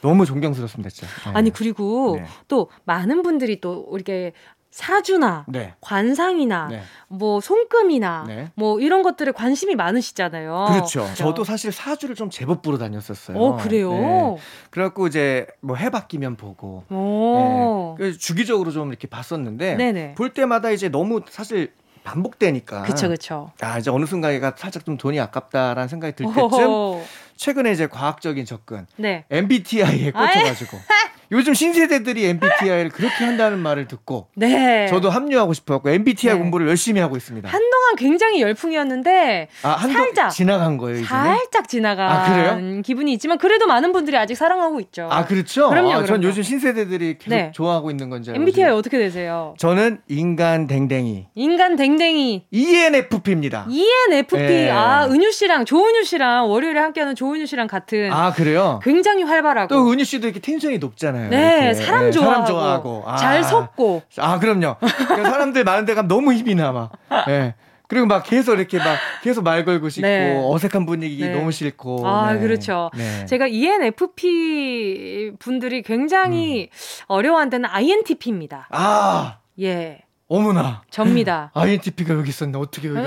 너무 0.00 0.24
존경스럽습니다, 0.24 0.90
진짜. 0.90 1.12
네. 1.26 1.32
아니 1.34 1.50
그리고 1.50 2.16
네. 2.18 2.26
또 2.46 2.70
많은 2.84 3.22
분들이 3.22 3.60
또 3.60 3.86
이렇게 3.92 4.32
사주나 4.78 5.44
네. 5.48 5.74
관상이나 5.80 6.68
네. 6.68 6.82
뭐 7.08 7.40
손금이나 7.40 8.24
네. 8.28 8.48
뭐 8.54 8.78
이런 8.78 9.02
것들에 9.02 9.32
관심이 9.32 9.74
많으시잖아요. 9.74 10.66
그렇죠. 10.68 11.00
그렇죠. 11.02 11.14
저도 11.16 11.42
사실 11.42 11.72
사주를 11.72 12.14
좀 12.14 12.30
제법 12.30 12.62
보러 12.62 12.78
다녔었어요. 12.78 13.36
어 13.36 13.56
그래요. 13.56 13.90
네. 13.90 14.36
그래갖고 14.70 15.08
이제 15.08 15.48
뭐 15.60 15.76
해 15.76 15.90
바뀌면 15.90 16.36
보고 16.36 16.84
네. 16.88 17.94
그래서 17.96 18.18
주기적으로 18.18 18.70
좀 18.70 18.88
이렇게 18.90 19.08
봤었는데 19.08 19.74
네네. 19.74 20.14
볼 20.14 20.32
때마다 20.32 20.70
이제 20.70 20.88
너무 20.88 21.22
사실 21.28 21.72
반복되니까. 22.04 22.82
그렇죠, 22.82 23.08
그렇죠. 23.08 23.52
아 23.60 23.78
이제 23.78 23.90
어느 23.90 24.06
순간에가 24.06 24.54
살짝 24.56 24.84
좀 24.84 24.96
돈이 24.96 25.18
아깝다라는 25.20 25.88
생각이 25.88 26.14
들 26.14 26.26
때쯤 26.26 26.40
오호. 26.40 27.02
최근에 27.36 27.72
이제 27.72 27.86
과학적인 27.88 28.44
접근, 28.46 28.86
네. 28.96 29.24
MBTI에 29.30 30.12
꽂혀가지고. 30.12 30.78
요즘 31.30 31.52
신세대들이 31.54 32.24
MBTI를 32.26 32.90
그렇게 32.90 33.24
한다는 33.24 33.58
말을 33.58 33.86
듣고 33.86 34.28
네. 34.34 34.86
저도 34.88 35.10
합류하고 35.10 35.52
싶어갖고 35.52 35.90
MBTI 35.90 36.34
네. 36.34 36.40
공부를 36.40 36.68
열심히 36.68 37.00
하고 37.00 37.16
있습니다. 37.16 37.48
한동안 37.48 37.96
굉장히 37.96 38.40
열풍이었는데 38.40 39.48
아, 39.62 39.78
살짝 39.78 40.30
지나간 40.30 40.78
거예요. 40.78 41.00
이제는? 41.00 41.24
살짝 41.24 41.68
지나간 41.68 42.10
아, 42.10 42.32
그래요? 42.56 42.82
기분이 42.82 43.12
있지만 43.14 43.38
그래도 43.38 43.66
많은 43.66 43.92
분들이 43.92 44.16
아직 44.16 44.36
사랑하고 44.36 44.80
있죠. 44.80 45.08
아 45.10 45.26
그렇죠. 45.26 45.68
그럼요. 45.68 45.92
아, 45.92 46.04
전 46.04 46.22
요즘 46.22 46.42
신세대들이 46.42 47.18
계속 47.18 47.30
네. 47.30 47.52
좋아하고 47.54 47.90
있는 47.90 48.08
건지 48.08 48.32
MBTI 48.34 48.70
어떻게 48.70 48.98
되세요? 48.98 49.54
저는 49.58 50.00
인간 50.08 50.66
댕댕이. 50.66 51.26
인간 51.34 51.76
댕댕이. 51.76 52.46
ENFP입니다. 52.50 53.66
ENFP. 53.68 54.36
네. 54.36 54.70
아 54.70 55.06
은유 55.06 55.30
씨랑 55.32 55.64
조은유 55.66 56.04
씨랑 56.04 56.48
월요일에 56.50 56.80
함께하는 56.80 57.14
조은유 57.14 57.46
씨랑 57.46 57.66
같은. 57.66 58.10
아 58.12 58.32
그래요? 58.32 58.80
굉장히 58.82 59.24
활발하고. 59.24 59.74
또 59.74 59.92
은유 59.92 60.04
씨도 60.04 60.26
이렇게 60.28 60.40
텐션이 60.40 60.78
높잖아요. 60.78 61.17
좋아하잖아요. 61.18 61.30
네. 61.30 61.74
사람 61.74 62.04
네, 62.04 62.10
좋아하고, 62.10 62.32
사람 62.32 62.46
좋아하고. 62.46 63.04
아. 63.06 63.16
잘 63.16 63.42
섞고. 63.44 64.02
아, 64.18 64.38
그럼요. 64.38 64.76
그러니까 64.78 65.30
사람들 65.30 65.64
많은 65.64 65.84
데 65.84 65.94
가면 65.94 66.08
너무 66.08 66.32
힘이 66.32 66.54
나, 66.54 66.72
막. 66.72 66.92
예. 67.28 67.54
그리고 67.88 68.06
막 68.06 68.22
계속 68.22 68.54
이렇게 68.58 68.78
막 68.78 68.98
계속 69.22 69.42
말 69.42 69.64
걸고 69.64 69.88
싶고 69.88 70.06
네. 70.06 70.38
어색한 70.44 70.84
분위기 70.84 71.22
네. 71.24 71.34
너무 71.34 71.50
싫고. 71.50 72.06
아 72.06 72.34
네. 72.34 72.40
그렇죠. 72.40 72.90
네. 72.94 73.24
제가 73.24 73.46
ENFP 73.46 75.32
분들이 75.38 75.82
굉장히 75.82 76.68
음. 76.70 77.04
어려워한 77.06 77.48
데는 77.48 77.68
INTP입니다. 77.70 78.68
아 78.70 79.38
예. 79.60 80.02
어머나. 80.28 80.82
접니다. 80.90 81.50
INTP가 81.56 82.12
여기 82.12 82.28
있었네. 82.28 82.58
어떻게 82.58 82.88
여기 82.88 83.00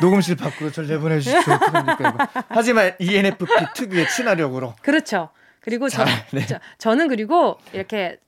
녹음실 0.00 0.36
밖으로 0.36 0.72
절 0.72 0.86
내보내주십시오. 0.86 1.58
그러니까 1.58 2.28
하지만 2.48 2.92
ENFP 2.98 3.44
특유의 3.74 4.08
친화력으로. 4.08 4.72
그렇죠. 4.80 5.28
그리고 5.62 5.88
저, 5.88 6.04
네. 6.32 6.44
저, 6.46 6.58
저는 6.78 7.08
그리고 7.08 7.58
이렇게 7.72 8.18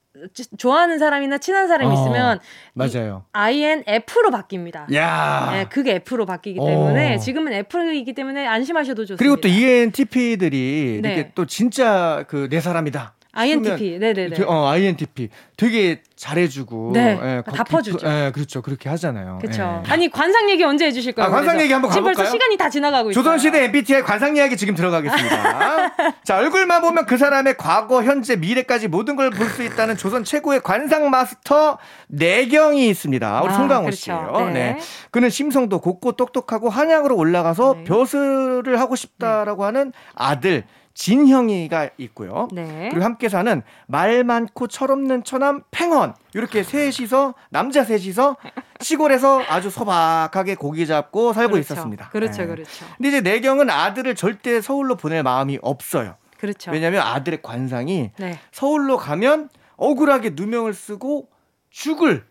좋아하는 0.56 1.00
사람이나 1.00 1.38
친한 1.38 1.66
사람이 1.66 1.90
어, 1.90 2.00
있으면 2.00 2.38
맞아요. 2.72 3.24
INF로 3.32 4.30
바뀝니다. 4.30 4.94
야, 4.94 5.50
네, 5.52 5.64
그게 5.68 5.96
F로 5.96 6.24
바뀌기 6.24 6.60
때문에 6.64 7.16
어. 7.16 7.18
지금은 7.18 7.52
F이기 7.52 8.12
때문에 8.14 8.46
안심하셔도 8.46 9.04
좋습니다. 9.06 9.18
그리고 9.18 9.40
또 9.40 9.48
ENTP들이 9.48 11.00
네. 11.02 11.14
이렇게 11.14 11.32
또 11.34 11.46
진짜 11.46 12.24
그 12.28 12.48
내 12.48 12.60
사람이다. 12.60 13.14
INTP, 13.34 13.98
네네네. 13.98 14.44
어, 14.46 14.66
INTP. 14.68 15.28
되게 15.56 16.02
잘해주고. 16.16 16.90
네. 16.94 17.18
예, 17.22 17.42
다 17.54 17.62
퍼주죠. 17.64 18.04
예, 18.06 18.32
그렇죠. 18.34 18.60
그렇게 18.62 18.88
하잖아요. 18.88 19.38
그렇죠. 19.40 19.82
예. 19.86 19.90
아니, 19.92 20.10
관상 20.10 20.50
얘기 20.50 20.64
언제 20.64 20.86
해주실 20.86 21.12
거예요? 21.12 21.28
아, 21.28 21.30
관상 21.32 21.60
얘기 21.60 21.72
한번 21.72 21.90
가볼까요? 21.90 22.12
지금 22.14 22.22
벌써 22.24 22.30
시간이 22.32 22.56
다 22.56 22.68
지나가고 22.70 23.10
있어요. 23.10 23.22
조선시대 23.22 23.64
MBTI 23.64 24.02
관상 24.02 24.36
이야기 24.36 24.56
지금 24.56 24.74
들어가겠습니다. 24.74 25.94
자, 26.24 26.38
얼굴만 26.38 26.80
보면 26.82 27.06
그 27.06 27.16
사람의 27.18 27.56
과거, 27.56 28.02
현재, 28.02 28.36
미래까지 28.36 28.88
모든 28.88 29.14
걸 29.16 29.30
볼 29.30 29.48
수 29.50 29.62
있다는 29.62 29.96
조선 29.96 30.24
최고의 30.24 30.60
관상 30.62 31.10
마스터 31.10 31.78
내경이 32.08 32.88
있습니다. 32.88 33.42
우리 33.42 33.52
아, 33.52 33.56
송강호 33.56 33.84
그렇죠. 33.84 33.96
씨예요. 34.00 34.32
네. 34.46 34.52
네. 34.52 34.78
그는 35.10 35.30
심성도 35.30 35.80
곱고 35.80 36.12
똑똑하고 36.12 36.68
한양으로 36.70 37.16
올라가서 37.16 37.74
네. 37.78 37.84
벼슬을 37.84 38.80
하고 38.80 38.96
싶다라고 38.96 39.62
네. 39.62 39.66
하는 39.66 39.92
아들 40.14 40.64
진형이가 40.94 41.90
있고요. 41.98 42.48
네. 42.52 42.88
그리고 42.90 43.04
함께 43.04 43.28
사는 43.28 43.62
말 43.86 44.24
많고 44.24 44.68
철없는 44.68 45.24
처남 45.24 45.62
팽헌. 45.70 46.14
이렇게 46.34 46.62
셋이서 46.62 47.34
남자 47.50 47.84
셋이서 47.84 48.36
시골에서 48.80 49.42
아주 49.48 49.70
소박하게 49.70 50.54
고기 50.54 50.86
잡고 50.86 51.32
살고 51.32 51.52
그렇죠. 51.52 51.74
있었습니다. 51.74 52.08
그렇죠, 52.10 52.42
네. 52.42 52.46
그렇죠. 52.48 52.86
근데 52.96 53.08
이제 53.08 53.20
내경은 53.20 53.70
아들을 53.70 54.14
절대 54.14 54.60
서울로 54.60 54.94
보낼 54.96 55.22
마음이 55.22 55.58
없어요. 55.62 56.16
그렇죠. 56.38 56.70
왜냐하면 56.70 57.02
아들의 57.02 57.42
관상이 57.42 58.12
네. 58.18 58.38
서울로 58.52 58.96
가면 58.96 59.48
억울하게 59.76 60.30
누명을 60.34 60.74
쓰고 60.74 61.28
죽을 61.70 62.24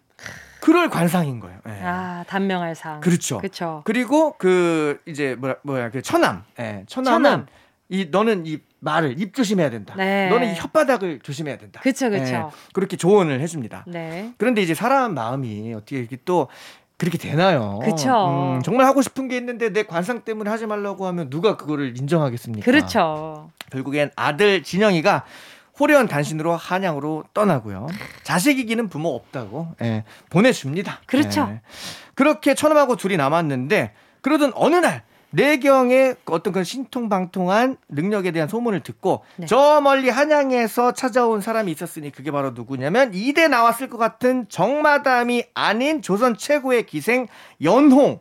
그럴 0.61 0.89
관상인 0.89 1.41
거예요. 1.41 1.59
네. 1.65 1.81
아 1.83 2.23
단명할 2.27 2.75
상. 2.75 3.01
그렇죠. 3.01 3.39
그렇죠. 3.39 3.81
그리고 3.83 4.35
그 4.37 5.01
이제 5.05 5.35
뭐야 5.35 5.55
뭐야 5.63 5.91
그 5.91 6.01
처남. 6.01 6.45
예. 6.59 6.85
처남은 6.87 7.23
처남. 7.23 7.47
이 7.93 8.07
너는 8.09 8.47
이 8.47 8.57
말을 8.79 9.21
입 9.21 9.35
조심해야 9.35 9.69
된다. 9.69 9.93
네. 9.95 10.27
너는 10.27 10.51
이 10.51 10.57
혓바닥을 10.57 11.23
조심해야 11.23 11.57
된다. 11.59 11.79
그렇죠, 11.81 12.09
그렇죠. 12.09 12.33
예. 12.33 12.43
그렇게 12.73 12.97
조언을 12.97 13.39
해줍니다. 13.39 13.85
네. 13.87 14.33
그런데 14.39 14.63
이제 14.63 14.73
사람 14.73 15.13
마음이 15.13 15.71
어떻게 15.75 15.99
이렇게 15.99 16.17
또 16.25 16.47
그렇게 16.97 17.19
되나요? 17.19 17.77
그렇죠. 17.83 18.55
음, 18.55 18.63
정말 18.63 18.87
하고 18.87 19.03
싶은 19.03 19.27
게 19.27 19.37
있는데 19.37 19.71
내 19.71 19.83
관상 19.83 20.21
때문에 20.21 20.49
하지 20.49 20.65
말라고 20.65 21.05
하면 21.05 21.29
누가 21.29 21.55
그거를 21.55 21.95
인정하겠습니까? 21.95 22.65
그렇죠. 22.65 23.51
결국엔 23.71 24.09
아들 24.15 24.63
진영이가 24.63 25.25
호련 25.79 26.07
단신으로 26.07 26.55
한양으로 26.55 27.25
떠나고요. 27.35 27.87
자식이기는 28.23 28.89
부모 28.89 29.09
없다고 29.09 29.75
예, 29.83 30.03
보내줍니다. 30.31 31.01
그렇죠. 31.05 31.47
예. 31.51 31.61
그렇게 32.15 32.55
처남하고 32.55 32.95
둘이 32.95 33.17
남았는데 33.17 33.93
그러던 34.21 34.53
어느 34.55 34.77
날 34.77 35.03
내경의 35.33 36.15
어떤 36.25 36.53
그 36.53 36.63
신통방통한 36.63 37.77
능력에 37.89 38.31
대한 38.31 38.47
소문을 38.47 38.81
듣고 38.81 39.23
네. 39.37 39.47
저 39.47 39.81
멀리 39.81 40.09
한양에서 40.09 40.93
찾아온 40.93 41.41
사람이 41.41 41.71
있었으니 41.71 42.11
그게 42.11 42.29
바로 42.29 42.51
누구냐면 42.51 43.11
이대 43.13 43.47
나왔을 43.47 43.89
것 43.89 43.97
같은 43.97 44.45
정마담이 44.47 45.45
아닌 45.55 46.01
조선 46.01 46.37
최고의 46.37 46.85
기생 46.85 47.27
연홍 47.63 48.19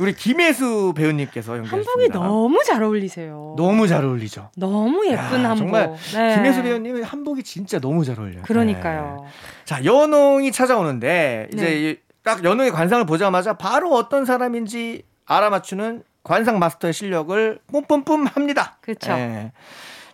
우리 0.00 0.14
김혜수 0.14 0.92
배우님께서 0.96 1.56
연결했습니다. 1.56 1.90
한복이 1.90 2.08
너무 2.10 2.62
잘 2.64 2.82
어울리세요. 2.82 3.54
너무 3.56 3.86
잘 3.88 4.04
어울리죠. 4.04 4.50
너무 4.56 5.06
예쁜 5.06 5.44
야, 5.44 5.50
한복. 5.50 5.56
정말 5.56 5.94
네. 6.12 6.34
김혜수 6.34 6.62
배우님 6.62 7.02
한복이 7.04 7.42
진짜 7.42 7.78
너무 7.78 8.04
잘 8.04 8.20
어울려요. 8.20 8.42
그러니까요. 8.42 9.20
네. 9.22 9.28
자 9.64 9.82
연홍이 9.84 10.52
찾아오는데 10.52 11.48
이제 11.54 11.64
네. 11.64 11.96
딱 12.22 12.44
연홍의 12.44 12.70
관상을 12.72 13.06
보자마자 13.06 13.54
바로 13.54 13.94
어떤 13.94 14.24
사람인지 14.24 15.04
알아맞추는 15.26 16.02
관상 16.24 16.58
마스터의 16.58 16.92
실력을 16.92 17.58
뿜뿜뿜 17.70 18.26
합니다. 18.26 18.78
그렇죠. 18.80 19.12
예. 19.12 19.52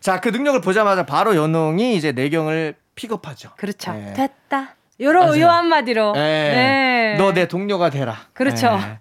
자, 0.00 0.20
그 0.20 0.28
능력을 0.28 0.60
보자마자 0.60 1.06
바로 1.06 1.36
연홍이 1.36 1.94
이제 1.94 2.12
내경을 2.12 2.74
픽업하죠. 2.94 3.50
그렇죠. 3.56 3.94
예. 3.96 4.12
됐다. 4.12 4.74
요런 5.00 5.38
요 5.40 5.48
한마디로. 5.48 6.12
예. 6.16 6.20
네. 6.20 7.16
너 7.18 7.32
내 7.32 7.46
동료가 7.48 7.90
되라. 7.90 8.16
그렇죠. 8.34 8.66
예. 8.66 8.98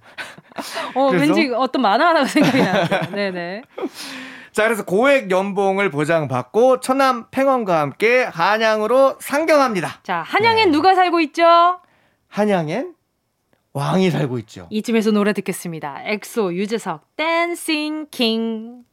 어, 0.95 1.07
왠지 1.09 1.51
어떤 1.55 1.81
만화 1.81 2.09
하나가 2.09 2.25
생각이 2.25 2.61
나요. 2.61 2.85
네네. 3.11 3.63
자, 4.51 4.63
그래서 4.63 4.83
고액 4.83 5.31
연봉을 5.31 5.89
보장받고 5.89 6.79
처남 6.79 7.27
팽헌과 7.31 7.79
함께 7.79 8.23
한양으로 8.23 9.15
상경합니다. 9.19 9.99
자, 10.03 10.23
한양엔 10.27 10.65
네. 10.67 10.71
누가 10.71 10.95
살고 10.95 11.19
있죠? 11.21 11.79
한양엔 12.29 12.93
왕이 13.79 14.11
살고 14.11 14.37
있죠. 14.39 14.67
이쯤에서 14.69 15.11
노래 15.11 15.33
듣겠습니다. 15.33 16.03
엑소 16.05 16.53
유재석 16.53 17.15
Dancing 17.15 18.07
King. 18.11 18.83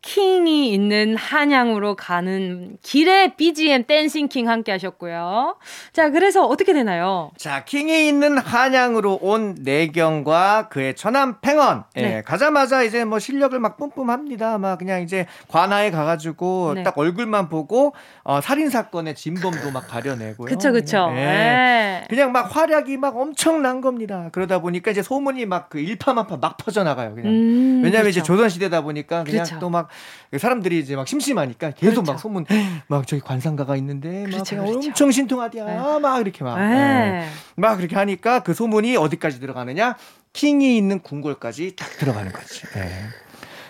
King이 0.00 0.72
있는 0.72 1.16
한양으로 1.16 1.96
가는 1.96 2.78
길에 2.82 3.34
BGM 3.34 3.84
Dancing 3.84 4.28
King 4.28 4.48
함께 4.48 4.70
하셨고요. 4.72 5.56
자, 5.92 6.10
그래서 6.10 6.46
어떻게 6.46 6.72
되나요? 6.72 7.32
자, 7.36 7.64
킹이 7.64 8.06
있는 8.06 8.38
한양으로 8.38 9.18
온 9.20 9.56
내경과 9.60 10.68
그의 10.68 10.94
처남 10.94 11.40
팽원. 11.40 11.82
예, 11.96 12.00
네. 12.00 12.16
예, 12.18 12.22
가자마자 12.22 12.84
이제 12.84 13.04
뭐 13.04 13.18
실력을 13.18 13.58
막 13.58 13.76
뿜뿜합니다. 13.76 14.58
막 14.58 14.78
그냥 14.78 15.02
이제 15.02 15.26
관아에 15.48 15.90
가가지고 15.90 16.74
네. 16.76 16.82
딱 16.84 16.96
얼굴만 16.96 17.48
보고 17.48 17.92
어, 18.22 18.40
살인 18.40 18.70
사건의 18.70 19.16
진범도 19.16 19.72
막 19.72 19.88
가려내고요. 19.88 20.48
그쵸, 20.48 20.72
그쵸. 20.72 21.08
예. 21.10 21.14
네. 21.16 22.04
그냥 22.08 22.30
막 22.30 22.54
활약이 22.54 22.96
막 22.98 23.16
엄청난 23.16 23.80
겁니다. 23.80 24.28
그러다 24.30 24.60
보니까 24.60 24.90
이제 24.92 25.02
소문이 25.02 25.44
막 25.46 25.68
그 25.68 25.80
일파만파 25.80 26.36
막 26.38 26.56
퍼져나가요. 26.56 27.14
그냥. 27.14 27.32
음, 27.32 27.80
왜냐하면 27.84 28.04
그쵸. 28.06 28.20
이제 28.20 28.22
조선시대다 28.22 28.82
보니까 28.82 29.24
그냥 29.24 29.44
또 29.60 29.68
막 29.68 29.87
사람들이 30.36 30.78
이제 30.78 30.96
막 30.96 31.08
심심하니까 31.08 31.70
계속 31.70 32.02
그렇죠. 32.02 32.12
막 32.12 32.18
소문 32.18 32.46
막 32.86 33.06
저기 33.06 33.22
관상가가 33.22 33.76
있는데 33.76 34.24
그렇죠, 34.24 34.56
막 34.56 34.66
그렇죠. 34.66 34.88
엄청 34.88 35.10
신통하디야 35.10 35.64
네. 35.64 35.98
막 36.00 36.20
이렇게 36.20 36.44
막, 36.44 36.58
네. 36.58 36.74
네. 36.74 37.28
막 37.56 37.76
그렇게 37.76 37.96
하니까 37.96 38.40
그 38.40 38.54
소문이 38.54 38.96
어디까지 38.96 39.40
들어가느냐 39.40 39.96
킹이 40.32 40.76
있는 40.76 41.00
궁궐까지 41.00 41.76
딱 41.76 41.88
들어가는 41.98 42.32
거지. 42.32 42.62
네. 42.74 42.90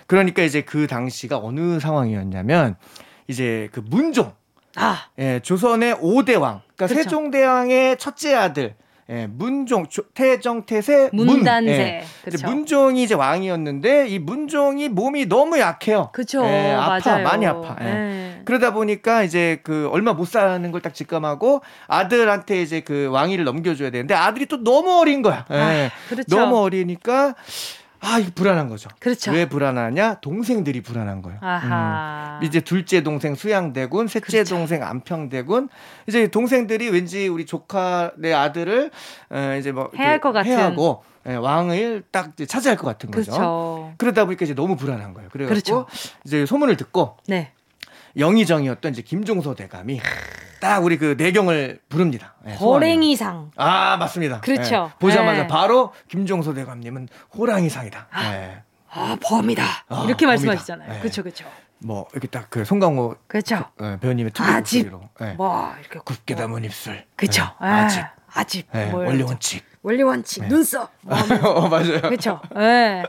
그러니까 0.06 0.42
이제 0.42 0.62
그 0.62 0.86
당시가 0.86 1.38
어느 1.38 1.80
상황이었냐면 1.80 2.76
이제 3.26 3.68
그 3.72 3.80
문종 3.84 4.32
아. 4.76 5.08
예, 5.18 5.40
조선의 5.42 5.96
5대 5.96 6.40
왕. 6.40 6.62
그러니까 6.76 6.86
그렇죠. 6.86 6.94
세종대왕의 6.94 7.98
첫째 7.98 8.34
아들 8.34 8.74
예, 9.10 9.26
문종 9.26 9.86
태정 10.14 10.66
태세 10.66 11.08
문단세. 11.14 11.70
예. 11.70 12.04
그쵸. 12.24 12.46
문종이 12.46 13.02
이제 13.02 13.14
왕이었는데 13.14 14.08
이 14.08 14.18
문종이 14.18 14.88
몸이 14.90 15.26
너무 15.26 15.58
약해요. 15.58 16.10
그렇죠. 16.12 16.44
예, 16.44 16.72
아파 16.72 17.00
맞아요. 17.10 17.24
많이 17.24 17.46
아파. 17.46 17.76
예. 17.80 17.86
예. 17.86 18.40
그러다 18.44 18.72
보니까 18.74 19.22
이제 19.22 19.60
그 19.62 19.88
얼마 19.92 20.12
못 20.12 20.26
사는 20.26 20.70
걸 20.72 20.82
딱 20.82 20.94
직감하고 20.94 21.62
아들한테 21.86 22.62
이제 22.62 22.80
그 22.80 23.08
왕위를 23.10 23.44
넘겨줘야 23.44 23.90
되는데 23.90 24.14
아들이 24.14 24.46
또 24.46 24.62
너무 24.62 25.00
어린 25.00 25.22
거야. 25.22 25.44
예. 25.50 25.56
아, 25.56 25.90
그렇죠. 26.08 26.36
너무 26.36 26.58
어리니까 26.58 27.34
아, 28.00 28.18
이거 28.18 28.30
불안한 28.34 28.68
거죠. 28.68 28.88
그렇죠. 29.00 29.32
왜 29.32 29.48
불안하냐? 29.48 30.20
동생들이 30.20 30.82
불안한 30.82 31.22
거예요. 31.22 31.38
아하. 31.42 32.38
음. 32.40 32.46
이제 32.46 32.60
둘째 32.60 33.02
동생 33.02 33.34
수양대군, 33.34 34.08
셋째 34.08 34.26
그렇죠. 34.26 34.54
동생 34.56 34.84
안평대군. 34.84 35.68
이제 36.06 36.28
동생들이 36.28 36.90
왠지 36.90 37.28
우리 37.28 37.44
조카 37.44 38.12
내 38.16 38.32
아들을 38.32 38.90
어, 39.30 39.56
이제 39.58 39.72
뭐 39.72 39.90
해야 39.98 40.10
할것 40.10 40.32
같은 40.32 40.50
해하고 40.50 41.02
예, 41.26 41.34
왕을 41.34 42.04
딱 42.10 42.32
차지할 42.36 42.78
것 42.78 42.86
같은 42.86 43.10
거죠. 43.10 43.32
그렇죠. 43.32 43.94
그러다 43.98 44.24
보니까 44.24 44.44
이제 44.44 44.54
너무 44.54 44.76
불안한 44.76 45.14
거예요. 45.14 45.28
그래서 45.32 45.48
그렇죠. 45.48 45.86
이제 46.24 46.46
소문을 46.46 46.76
듣고 46.76 47.16
네. 47.26 47.52
영의정이었던 48.16 48.92
이제 48.92 49.02
김종서 49.02 49.54
대감이 49.54 50.00
딱 50.60 50.84
우리 50.84 50.98
그 50.98 51.14
내경을 51.18 51.80
부릅니다. 51.88 52.34
네, 52.44 52.54
호랭이상. 52.56 53.52
아 53.56 53.96
맞습니다. 53.96 54.40
그렇죠. 54.40 54.86
네, 54.86 54.98
보자마자 54.98 55.42
네. 55.42 55.46
바로 55.46 55.92
김종서 56.08 56.54
대감님은 56.54 57.08
호랑이상이다. 57.36 58.08
아, 58.10 58.22
네. 58.32 58.62
아 58.90 59.16
범이다. 59.22 59.62
아, 59.88 60.04
이렇게 60.06 60.26
말씀하시잖아요. 60.26 61.00
그렇죠, 61.00 61.22
그렇죠. 61.22 61.44
뭐 61.80 62.08
이렇게 62.12 62.26
딱 62.26 62.46
그 62.50 62.64
송강호 62.64 63.16
그렇죠. 63.28 63.64
그, 63.76 63.98
배우님의 64.00 64.32
투 64.32 64.42
목소리로 64.42 65.00
네. 65.20 65.34
뭐 65.34 65.72
이렇게 65.80 66.00
굳게 66.00 66.34
뭐. 66.34 66.42
다문 66.42 66.64
입술. 66.64 67.04
그렇죠. 67.14 67.44
아집 67.58 68.02
아집 68.32 68.66
원리 68.74 69.22
원칙. 69.22 69.64
원리 69.82 70.02
원칙 70.02 70.44
눈썹. 70.48 70.90
뭐 71.02 71.16
어, 71.16 71.68
맞아요. 71.68 72.00
그렇죠. 72.02 72.40
예. 72.56 73.04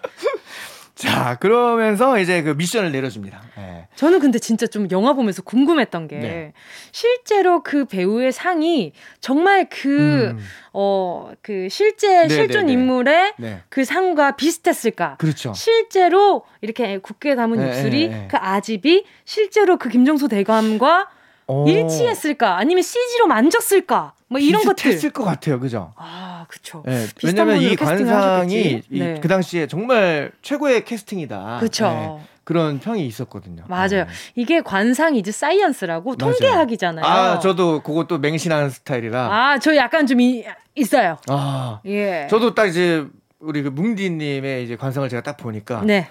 자, 0.99 1.37
그러면서 1.39 2.19
이제 2.19 2.41
그 2.41 2.49
미션을 2.49 2.91
내려줍니다. 2.91 3.41
네. 3.55 3.87
저는 3.95 4.19
근데 4.19 4.37
진짜 4.37 4.67
좀 4.67 4.85
영화 4.91 5.13
보면서 5.13 5.41
궁금했던 5.41 6.09
게 6.09 6.17
네. 6.17 6.53
실제로 6.91 7.63
그 7.63 7.85
배우의 7.85 8.33
상이 8.33 8.91
정말 9.21 9.69
그, 9.69 10.31
음. 10.31 10.39
어, 10.73 11.31
그 11.41 11.69
실제 11.71 12.23
네, 12.23 12.29
실존 12.29 12.65
네, 12.65 12.73
네. 12.73 12.73
인물의 12.73 13.33
네. 13.37 13.61
그 13.69 13.85
상과 13.85 14.35
비슷했을까? 14.35 15.15
그렇죠. 15.19 15.53
실제로 15.53 16.43
이렇게 16.59 16.97
굳게 16.97 17.35
다문 17.35 17.65
입술이 17.65 18.09
그 18.29 18.35
아집이 18.37 19.05
실제로 19.23 19.77
그 19.77 19.87
김종서 19.87 20.27
대감과 20.27 21.07
오. 21.49 21.67
일치했을까? 21.67 22.57
아니면 22.57 22.83
CG로 22.83 23.27
만졌을까? 23.27 24.13
뭐 24.27 24.39
이런 24.39 24.63
것들. 24.63 24.91
했을 24.91 25.09
것 25.09 25.23
같아요, 25.23 25.59
그죠? 25.59 25.91
아, 25.97 26.45
그렇죠. 26.47 26.83
네, 26.85 27.07
왜냐면 27.23 27.59
이 27.59 27.75
관상이 27.75 28.83
이, 28.89 28.99
네. 28.99 29.19
그 29.19 29.27
당시에 29.27 29.65
정말 29.65 30.31
최고의 30.43 30.85
캐스팅이다. 30.85 31.57
그렇죠. 31.59 31.89
네, 31.89 32.19
그런 32.43 32.79
평이 32.79 33.05
있었거든요. 33.07 33.63
맞아요. 33.67 33.87
네. 33.89 34.07
이게 34.35 34.61
관상 34.61 35.15
is 35.15 35.31
science라고 35.31 36.15
맞아요. 36.19 36.33
통계학이잖아요. 36.33 37.05
아, 37.05 37.39
저도 37.39 37.81
그것도 37.81 38.19
맹신하는 38.19 38.69
스타일이라. 38.69 39.19
아, 39.19 39.57
저 39.57 39.75
약간 39.75 40.05
좀 40.05 40.21
이, 40.21 40.45
있어요. 40.75 41.17
아, 41.27 41.79
예. 41.87 42.27
저도 42.29 42.53
딱 42.53 42.67
이제 42.67 43.05
우리 43.39 43.63
그 43.63 43.69
뭉디님의 43.69 44.63
이제 44.65 44.75
관상을 44.75 45.09
제가 45.09 45.23
딱 45.23 45.37
보니까. 45.37 45.81
네. 45.83 46.07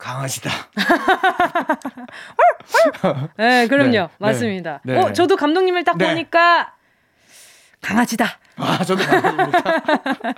강아지다. 0.00 0.50
네, 3.36 3.68
그럼요. 3.68 3.90
네, 3.90 4.08
맞습니다. 4.18 4.80
네, 4.82 4.96
어, 4.96 5.12
저도 5.12 5.36
감독님을 5.36 5.84
딱 5.84 5.98
네. 5.98 6.08
보니까 6.08 6.72
강아지다. 7.82 8.38
아, 8.56 8.82
저도 8.82 9.04
강아지입니다. 9.04 9.60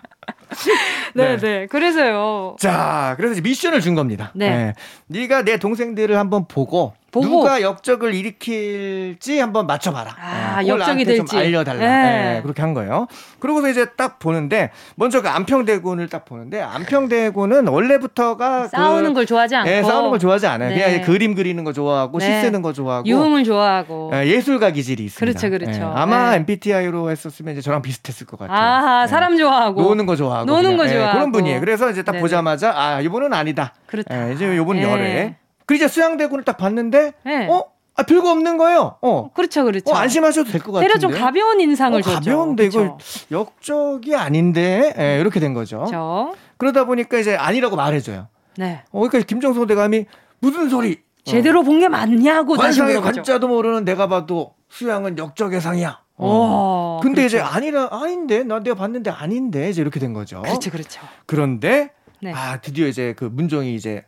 네, 1.14 1.36
네, 1.36 1.38
네. 1.38 1.66
그래서요. 1.66 2.56
자, 2.58 3.14
그래서 3.16 3.40
미션을 3.40 3.80
준 3.80 3.94
겁니다. 3.94 4.32
네. 4.34 4.50
네. 4.50 4.74
네가 5.06 5.42
내 5.42 5.58
동생들을 5.58 6.18
한번 6.18 6.48
보고 6.48 6.94
보고. 7.12 7.26
누가 7.26 7.60
역적을 7.60 8.14
일으킬지 8.14 9.38
한번 9.38 9.66
맞춰봐라. 9.66 10.16
아, 10.18 10.62
네, 10.62 10.68
역적이 10.68 11.04
될지 11.04 11.22
좀 11.24 11.38
알려달라. 11.38 11.78
네. 11.78 11.86
네, 11.86 12.42
그렇게 12.42 12.62
한 12.62 12.72
거예요. 12.72 13.06
그러고서 13.38 13.68
이제 13.68 13.84
딱 13.96 14.18
보는데 14.18 14.70
먼저 14.96 15.20
그 15.20 15.28
안평대군을 15.28 16.08
딱 16.08 16.24
보는데 16.24 16.62
안평대군은 16.62 17.68
원래부터가 17.68 18.68
싸우는 18.68 19.10
그, 19.10 19.14
걸 19.14 19.26
좋아하지 19.26 19.56
않고 19.56 19.70
네, 19.70 19.82
싸우는 19.82 20.10
걸 20.10 20.18
좋아하지 20.18 20.46
않아요. 20.46 20.70
네. 20.70 20.82
그냥 20.82 21.02
그림 21.02 21.34
그리는 21.34 21.62
거 21.62 21.74
좋아하고 21.74 22.18
시 22.18 22.26
쓰는 22.26 22.62
거 22.62 22.72
좋아하고 22.72 23.06
유흥을 23.06 23.44
좋아하고 23.44 24.08
네, 24.10 24.28
예술가 24.28 24.70
기질이 24.70 25.04
있습니다. 25.04 25.38
그렇죠, 25.38 25.50
그렇죠. 25.50 25.92
아마 25.94 26.34
MBTI로 26.36 27.10
했었으면 27.10 27.52
이제 27.52 27.60
저랑 27.60 27.82
비슷했을 27.82 28.26
것 28.26 28.38
같아요. 28.38 28.56
아, 28.58 29.06
사람 29.06 29.36
좋아하고 29.36 29.82
노는 29.82 30.06
거 30.06 30.16
좋아하고 30.16 30.46
노는 30.46 30.78
거 30.78 30.88
좋아하고 30.88 31.12
그런 31.12 31.30
분이에요. 31.32 31.60
그래서 31.60 31.90
이제 31.90 32.02
딱 32.02 32.12
보자마자 32.12 32.72
아 32.74 33.00
이분은 33.02 33.34
아니다. 33.34 33.74
그렇다. 33.86 34.30
이제 34.30 34.56
이분 34.56 34.80
열애. 34.80 35.41
그 35.66 35.74
이제 35.74 35.88
수양대군을 35.88 36.44
딱 36.44 36.56
봤는데 36.56 37.12
어 37.50 37.62
아, 37.94 38.04
별거 38.04 38.30
없는 38.30 38.56
거예요. 38.56 38.96
어. 39.02 39.30
그렇죠, 39.34 39.64
그렇죠. 39.64 39.92
어, 39.92 39.96
안심하셔도 39.96 40.50
될 40.50 40.62
것 40.62 40.72
같은데. 40.72 40.88
때려 40.88 40.98
좀 40.98 41.10
가벼운 41.12 41.60
인상을 41.60 41.98
어, 41.98 42.02
줬죠. 42.02 42.14
가벼운데 42.14 42.68
그렇죠. 42.70 42.96
이걸 43.28 43.38
역적이 43.40 44.16
아닌데 44.16 44.94
예, 44.98 45.20
이렇게 45.20 45.40
된 45.40 45.52
거죠. 45.52 45.78
그렇죠. 45.78 46.34
그러다 46.56 46.84
보니까 46.84 47.18
이제 47.18 47.36
아니라고 47.36 47.76
말해줘요. 47.76 48.28
네. 48.56 48.82
어, 48.92 49.00
그러니까 49.00 49.20
김정성 49.26 49.66
대감이 49.66 50.06
무슨 50.40 50.70
소리? 50.70 51.00
제대로 51.24 51.60
어. 51.60 51.62
본게 51.62 51.88
맞냐고 51.88 52.54
관상의 52.54 53.00
관자도 53.00 53.46
모르는 53.46 53.84
내가 53.84 54.08
봐도 54.08 54.54
수양은 54.70 55.18
역적의 55.18 55.60
상이야. 55.60 56.00
어. 56.16 56.96
오, 56.98 57.00
근데 57.02 57.22
그렇죠. 57.22 57.36
이제 57.36 57.40
아니라 57.40 57.88
아닌데 57.90 58.42
나 58.42 58.58
내가 58.60 58.74
봤는데 58.74 59.10
아닌데 59.10 59.68
이제 59.68 59.82
이렇게 59.82 60.00
된 60.00 60.14
거죠. 60.14 60.40
그렇죠, 60.42 60.70
그렇죠. 60.70 61.00
그런데 61.26 61.90
네. 62.22 62.32
아 62.34 62.58
드디어 62.60 62.86
이제 62.86 63.14
그 63.18 63.24
문종이 63.24 63.74
이제 63.74 64.04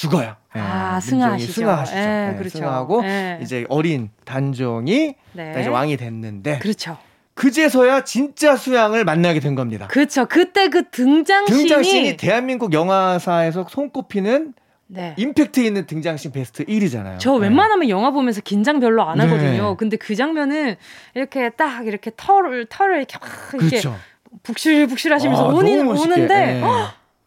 죽어요. 0.00 0.34
아, 0.52 0.98
네, 1.02 1.10
승하시죠. 1.10 1.52
승하시죠. 1.52 1.98
예, 1.98 2.02
네, 2.02 2.34
그렇죠. 2.38 2.58
승하고 2.58 3.02
네. 3.02 3.38
이제 3.42 3.66
어린 3.68 4.08
단종이 4.24 5.14
네. 5.32 5.56
이제 5.60 5.68
왕이 5.68 5.98
됐는데 5.98 6.58
그렇죠. 6.60 6.96
그제서야 7.34 8.04
진짜 8.04 8.56
수양을 8.56 9.04
만나게 9.04 9.40
된 9.40 9.54
겁니다. 9.54 9.86
그렇죠. 9.88 10.26
그때 10.26 10.68
그 10.68 10.88
등장신이 10.88 11.58
등장신이 11.58 12.16
대한민국 12.16 12.72
영화사에서 12.72 13.66
손꼽히는 13.68 14.54
네. 14.86 15.14
임팩트 15.18 15.60
있는 15.60 15.86
등장신 15.86 16.32
베스트 16.32 16.64
1위잖아요. 16.64 17.18
저 17.18 17.32
네. 17.32 17.48
웬만하면 17.48 17.90
영화 17.90 18.10
보면서 18.10 18.40
긴장 18.40 18.80
별로 18.80 19.02
안 19.02 19.20
하거든요. 19.20 19.70
네. 19.70 19.76
근데 19.78 19.98
그 19.98 20.16
장면은 20.16 20.76
이렇게 21.14 21.50
딱 21.50 21.86
이렇게 21.86 22.10
털을 22.16 22.66
털을 22.70 22.96
이렇게 22.96 23.18
막 23.20 23.30
이렇게 23.52 23.68
그렇죠. 23.68 23.96
북실북실 24.42 25.12
하시면서 25.12 25.50
아, 25.50 25.52
오는 25.52 25.86
오는데 25.86 26.62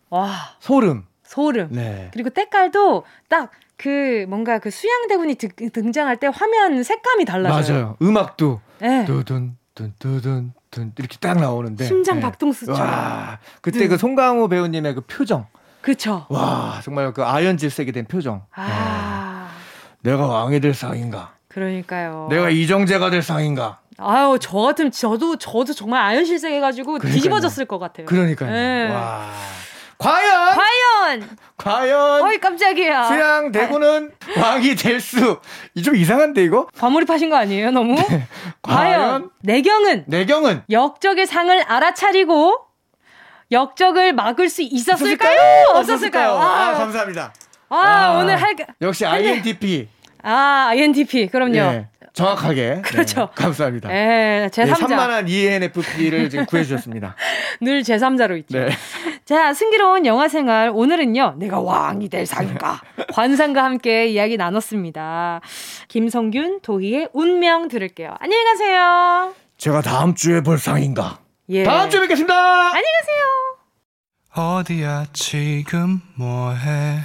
와 0.09 0.33
소름. 0.59 1.05
소름. 1.33 1.69
네. 1.71 2.09
그리고 2.13 2.29
때깔도 2.29 3.03
딱 3.29 3.51
그 3.83 4.25
뭔가 4.29 4.59
그 4.59 4.71
수양대군이 4.71 5.35
등장할 5.35 6.17
때 6.17 6.29
화면 6.33 6.83
색감이 6.83 7.25
달라져요. 7.25 7.75
맞아요. 7.77 7.97
음악도 8.01 8.61
네. 8.79 9.03
두둔 9.05 9.57
둔두둔 9.75 10.53
둔 10.71 10.93
이렇게 10.97 11.17
딱 11.19 11.37
나오는데 11.39 11.83
심장 11.85 12.17
네. 12.17 12.21
박동수처럼. 12.21 12.79
와, 12.81 13.39
그때 13.61 13.83
음. 13.83 13.89
그 13.89 13.97
송강호 13.97 14.47
배우님의 14.47 14.95
그 14.95 15.01
표정. 15.01 15.47
그렇죠. 15.81 16.25
와, 16.29 16.79
정말 16.81 17.11
그 17.11 17.25
아연 17.25 17.57
질색이 17.57 17.91
된 17.91 18.05
표정. 18.05 18.45
아. 18.55 19.49
네. 20.01 20.11
내가 20.11 20.27
왕이 20.27 20.61
될 20.61 20.73
상인가? 20.73 21.33
그러니까요. 21.49 22.27
내가 22.29 22.49
이정재가 22.49 23.09
될 23.09 23.21
상인가? 23.21 23.79
아유, 23.97 24.37
저 24.39 24.59
같으면 24.59 24.91
저도 24.91 25.35
저도 25.35 25.73
정말 25.73 26.01
아연실색 26.03 26.53
해가지고 26.53 26.99
뒤집어졌을 26.99 27.65
것 27.65 27.79
같아요. 27.79 28.05
그러니까요. 28.05 28.49
네. 28.51 28.89
와. 28.91 29.29
과연 30.03 30.55
과연 30.55 30.72
과연 31.57 32.21
어이 32.23 32.37
깜짝이야 32.37 33.03
수양 33.07 33.51
대구는 33.51 34.11
왕이 34.37 34.75
될 34.75 34.99
수 34.99 35.39
좀 35.83 35.95
이상한데 35.95 36.43
이거 36.43 36.67
과몰입 36.77 37.09
하신 37.09 37.29
거 37.29 37.35
아니에요 37.35 37.71
너무 37.71 37.95
네. 37.95 38.27
과연 38.61 39.29
내경은 39.41 40.05
내경은 40.07 40.63
역적의 40.69 41.25
상을 41.27 41.61
알아차리고 41.61 42.57
역적을 43.51 44.13
막을 44.13 44.49
수 44.49 44.61
있었을까요? 44.61 45.65
없었을까요? 45.75 46.31
아, 46.31 46.69
아, 46.69 46.73
감사합니다. 46.73 47.33
아, 47.69 47.75
아 47.75 48.19
오늘 48.19 48.35
할 48.41 48.55
역시 48.81 49.05
INTP. 49.05 49.87
아, 50.23 50.67
INTP. 50.71 51.27
그럼요. 51.27 51.53
네. 51.53 51.87
정확하게. 52.13 52.81
그렇죠. 52.83 53.21
네, 53.21 53.27
감사합니다. 53.35 53.89
예, 53.91 54.47
제3자. 54.51 54.65
네, 54.67 54.73
산만한 54.75 55.27
ENFP를 55.27 56.29
지금 56.29 56.45
구해주셨습니다. 56.45 57.15
늘 57.61 57.81
제3자로 57.81 58.37
있죠. 58.39 58.57
네. 58.59 58.69
자, 59.25 59.53
승기로운 59.53 60.05
영화 60.05 60.27
생활. 60.27 60.69
오늘은요, 60.73 61.35
내가 61.37 61.59
왕이 61.61 62.09
될 62.09 62.25
상인가. 62.25 62.81
관상과 63.13 63.63
함께 63.63 64.07
이야기 64.07 64.35
나눴습니다. 64.35 65.39
김성균, 65.87 66.59
도희의 66.61 67.09
운명 67.13 67.69
들을게요. 67.69 68.15
안녕히 68.19 68.43
가세요. 68.43 69.33
제가 69.57 69.81
다음 69.81 70.13
주에 70.13 70.41
볼 70.41 70.57
상인가. 70.57 71.19
예. 71.49 71.63
다음 71.63 71.89
주에 71.89 72.01
뵙겠습니다. 72.01 72.33
안녕히 72.35 72.85
가세요. 73.01 74.57
어디야, 74.59 75.05
지금 75.13 76.01
뭐해? 76.15 76.99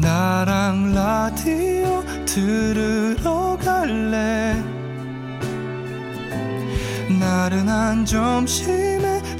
나랑 0.00 0.94
라디오 0.94 2.04
들으러 2.26 3.56
갈래 3.64 4.54
나른한 7.18 8.04
점심에 8.04 9.15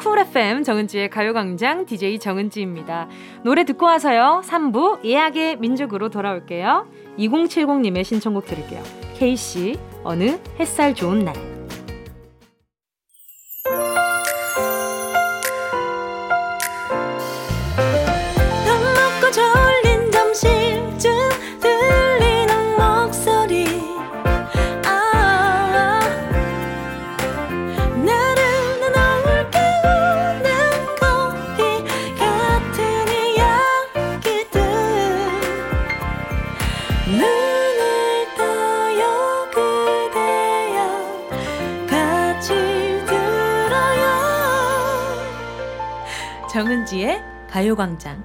쿨 0.00 0.18
FM 0.18 0.64
정은지의 0.64 1.10
가요광장 1.10 1.84
DJ 1.84 2.18
정은지입니다. 2.20 3.06
노래 3.44 3.64
듣고 3.64 3.84
와서요. 3.84 4.40
3부 4.46 5.04
예약의 5.04 5.58
민족으로 5.58 6.08
돌아올게요. 6.08 6.86
2070님의 7.18 8.04
신청곡 8.04 8.46
들을게요. 8.46 8.82
K씨, 9.18 9.78
어느 10.02 10.38
햇살 10.58 10.94
좋은 10.94 11.26
날. 11.26 11.59
정은지의 46.52 47.22
가요광장. 47.48 48.24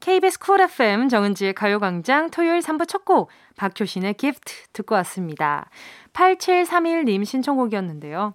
KBS 0.00 0.38
쿨 0.38 0.60
FM 0.60 1.08
정은지의 1.08 1.54
가요광장 1.54 2.28
토요일 2.28 2.60
3부 2.60 2.86
첫 2.86 3.06
곡 3.06 3.30
박효신의 3.56 4.14
Gift 4.14 4.52
듣고 4.74 4.96
왔습니다. 4.96 5.70
8731님 6.12 7.24
신청곡이었는데요. 7.24 8.34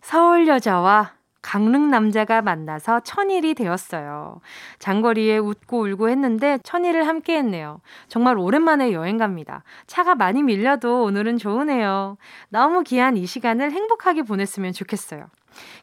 서울 0.00 0.46
여자와 0.46 1.14
강릉 1.42 1.90
남자가 1.90 2.42
만나서 2.42 3.00
천일이 3.00 3.54
되었어요. 3.54 4.40
장거리에 4.78 5.38
웃고 5.38 5.82
울고 5.82 6.08
했는데 6.08 6.58
천일을 6.62 7.06
함께 7.06 7.36
했네요. 7.38 7.80
정말 8.08 8.38
오랜만에 8.38 8.92
여행 8.92 9.16
갑니다. 9.16 9.64
차가 9.86 10.14
많이 10.14 10.42
밀려도 10.42 11.02
오늘은 11.04 11.38
좋으네요. 11.38 12.16
너무 12.48 12.82
귀한 12.82 13.16
이 13.16 13.26
시간을 13.26 13.72
행복하게 13.72 14.22
보냈으면 14.22 14.72
좋겠어요. 14.72 15.26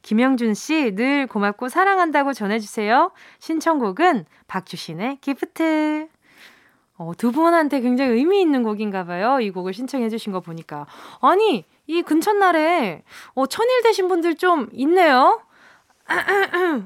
김영준 0.02 0.54
씨, 0.54 0.96
늘 0.96 1.28
고맙고 1.28 1.70
사랑한다고 1.70 2.34
전해주세요. 2.34 3.12
신청곡은 3.40 4.26
박주신의 4.48 5.18
기프트. 5.22 6.08
어, 7.00 7.12
두 7.16 7.32
분한테 7.32 7.82
굉장히 7.82 8.12
의미 8.12 8.42
있는 8.42 8.64
곡인가 8.64 9.06
봐요. 9.06 9.40
이 9.40 9.52
곡을 9.52 9.74
신청해주신 9.74 10.34
거 10.34 10.40
보니까. 10.40 10.88
아니, 11.22 11.66
이 11.86 12.02
근처날에, 12.02 13.04
어, 13.36 13.46
천일 13.46 13.84
되신 13.84 14.08
분들 14.08 14.36
좀 14.36 14.68
있네요. 14.72 15.42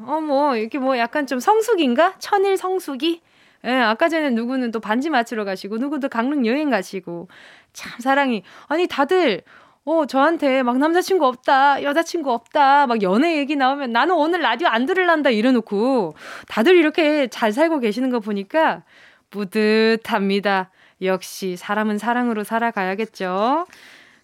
어, 0.05 0.21
뭐, 0.21 0.55
이렇게 0.55 0.77
뭐 0.79 0.97
약간 0.97 1.27
좀 1.27 1.39
성숙인가? 1.39 2.15
천일 2.19 2.57
성숙이? 2.57 3.21
예, 3.65 3.71
아까 3.71 4.09
전에 4.09 4.31
누구는 4.31 4.71
또 4.71 4.79
반지 4.79 5.09
맞추러 5.09 5.45
가시고, 5.45 5.77
누구도 5.77 6.09
강릉 6.09 6.45
여행 6.45 6.69
가시고. 6.69 7.27
참 7.73 7.99
사랑이. 7.99 8.43
아니, 8.67 8.87
다들, 8.87 9.43
어, 9.83 10.05
저한테 10.05 10.63
막 10.63 10.77
남자친구 10.77 11.25
없다, 11.25 11.83
여자친구 11.83 12.31
없다, 12.31 12.87
막 12.87 13.01
연애 13.01 13.37
얘기 13.37 13.55
나오면 13.55 13.91
나는 13.91 14.15
오늘 14.15 14.41
라디오 14.41 14.67
안 14.67 14.85
들을란다 14.85 15.31
이래놓고 15.31 16.13
다들 16.47 16.75
이렇게 16.75 17.27
잘 17.27 17.51
살고 17.51 17.79
계시는 17.79 18.11
거 18.11 18.19
보니까 18.19 18.83
뿌듯합니다. 19.31 20.69
역시 21.01 21.55
사람은 21.57 21.97
사랑으로 21.97 22.43
살아가야겠죠. 22.43 23.65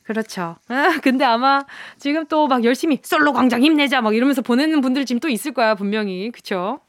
그렇죠. 0.07 0.55
아, 0.69 0.99
근데 1.03 1.25
아마 1.25 1.65
지금 1.99 2.25
또 2.27 2.47
막 2.47 2.63
열심히 2.63 2.99
솔로 3.03 3.33
광장 3.33 3.61
힘내자 3.61 3.99
막 4.01 4.15
이러면서 4.15 4.41
보내는 4.41 4.79
분들 4.81 5.05
지금 5.05 5.19
또 5.19 5.27
있을 5.27 5.51
거야, 5.53 5.75
분명히. 5.75 6.31
그쵸? 6.31 6.79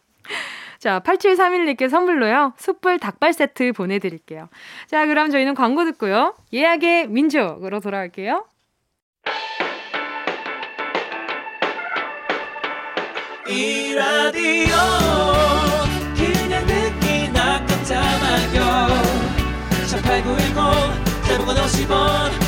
자, 0.78 1.00
8731님께 1.00 1.88
선물로요. 1.88 2.52
숯불 2.56 3.00
닭발 3.00 3.32
세트 3.32 3.72
보내드릴게요. 3.72 4.48
자, 4.86 5.04
그럼 5.06 5.30
저희는 5.30 5.54
광고 5.54 5.84
듣고요. 5.84 6.34
예약의 6.52 7.08
민족으로 7.08 7.80
돌아올게요. 7.80 8.44
이 13.48 13.94
라디오 13.94 14.76
그냥 16.14 16.66
듣기나 16.66 17.64
깜짝마요 17.66 18.88
18910 19.88 21.26
대목원 21.26 21.56
50원 21.56 22.47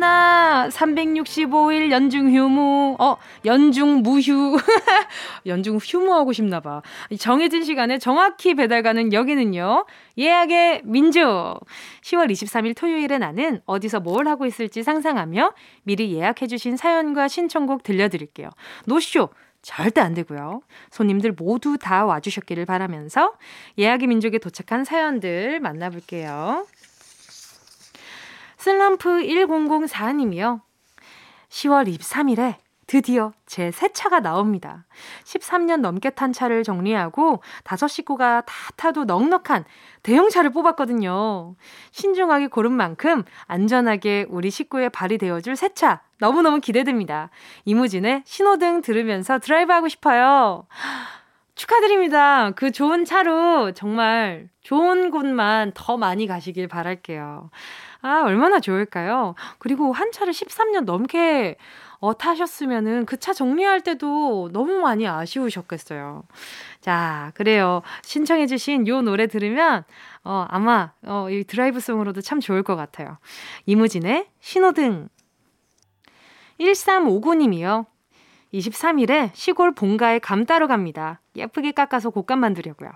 오나 0.00 0.66
365일 0.70 1.90
연중 1.90 2.34
휴무 2.34 2.96
어 2.98 3.18
연중 3.44 4.02
무휴 4.02 4.56
연중 5.44 5.76
휴무하고 5.76 6.32
싶나 6.32 6.60
봐 6.60 6.80
정해진 7.18 7.64
시간에 7.64 7.98
정확히 7.98 8.54
배달 8.54 8.82
가는 8.82 9.12
여기는요 9.12 9.84
예약의 10.16 10.82
민족 10.84 11.60
10월 12.00 12.30
23일 12.30 12.74
토요일에 12.74 13.18
나는 13.18 13.60
어디서 13.66 14.00
뭘 14.00 14.26
하고 14.26 14.46
있을지 14.46 14.82
상상하며 14.82 15.52
미리 15.82 16.14
예약해 16.14 16.46
주신 16.46 16.78
사연과 16.78 17.28
신청곡 17.28 17.82
들려드릴게요 17.82 18.48
노쇼 18.86 19.28
절대 19.62 20.00
안 20.00 20.14
되고요. 20.14 20.62
손님들 20.90 21.32
모두 21.32 21.76
다 21.76 22.06
와주셨기를 22.06 22.64
바라면서 22.64 23.34
예약의 23.76 24.08
민족에 24.08 24.38
도착한 24.38 24.84
사연들 24.84 25.60
만나볼게요. 25.60 26.64
슬럼프 28.60 29.08
1004님이요. 29.22 30.60
10월 31.48 31.88
23일에 31.98 32.56
드디어 32.86 33.32
제 33.46 33.70
새 33.70 33.88
차가 33.92 34.20
나옵니다. 34.20 34.84
13년 35.24 35.80
넘게 35.80 36.10
탄 36.10 36.32
차를 36.32 36.62
정리하고 36.62 37.40
다섯 37.64 37.88
식구가 37.88 38.42
다 38.42 38.54
타도 38.76 39.04
넉넉한 39.04 39.64
대형차를 40.02 40.50
뽑았거든요. 40.50 41.54
신중하게 41.92 42.48
고른 42.48 42.72
만큼 42.72 43.24
안전하게 43.46 44.26
우리 44.28 44.50
식구의 44.50 44.90
발이 44.90 45.16
되어줄 45.18 45.56
새 45.56 45.70
차 45.70 46.02
너무너무 46.18 46.60
기대됩니다. 46.60 47.30
이무진의 47.64 48.24
신호등 48.26 48.82
들으면서 48.82 49.38
드라이브 49.38 49.72
하고 49.72 49.88
싶어요. 49.88 50.66
축하드립니다. 51.54 52.50
그 52.52 52.72
좋은 52.72 53.04
차로 53.04 53.72
정말 53.72 54.48
좋은 54.62 55.10
곳만 55.10 55.72
더 55.74 55.96
많이 55.96 56.26
가시길 56.26 56.68
바랄게요. 56.68 57.50
아, 58.02 58.22
얼마나 58.24 58.60
좋을까요? 58.60 59.34
그리고 59.58 59.92
한 59.92 60.10
차를 60.12 60.32
13년 60.32 60.84
넘게 60.84 61.56
어, 62.00 62.16
타셨으면은 62.16 63.04
그 63.04 63.18
차 63.18 63.34
정리할 63.34 63.82
때도 63.82 64.48
너무 64.52 64.80
많이 64.80 65.06
아쉬우셨겠어요. 65.06 66.22
자, 66.80 67.30
그래요. 67.34 67.82
신청해주신 68.02 68.88
요 68.88 69.02
노래 69.02 69.26
들으면, 69.26 69.84
어, 70.24 70.46
아마, 70.48 70.92
어, 71.04 71.28
이 71.28 71.44
드라이브송으로도 71.44 72.22
참 72.22 72.40
좋을 72.40 72.62
것 72.62 72.74
같아요. 72.76 73.18
이무진의 73.66 74.28
신호등. 74.40 75.08
1359님이요. 76.58 77.84
23일에 78.54 79.30
시골 79.34 79.74
본가에 79.74 80.18
감 80.18 80.44
따러 80.46 80.66
갑니다. 80.66 81.20
예쁘게 81.36 81.72
깎아서 81.72 82.10
곶감 82.10 82.40
만들려고요. 82.40 82.90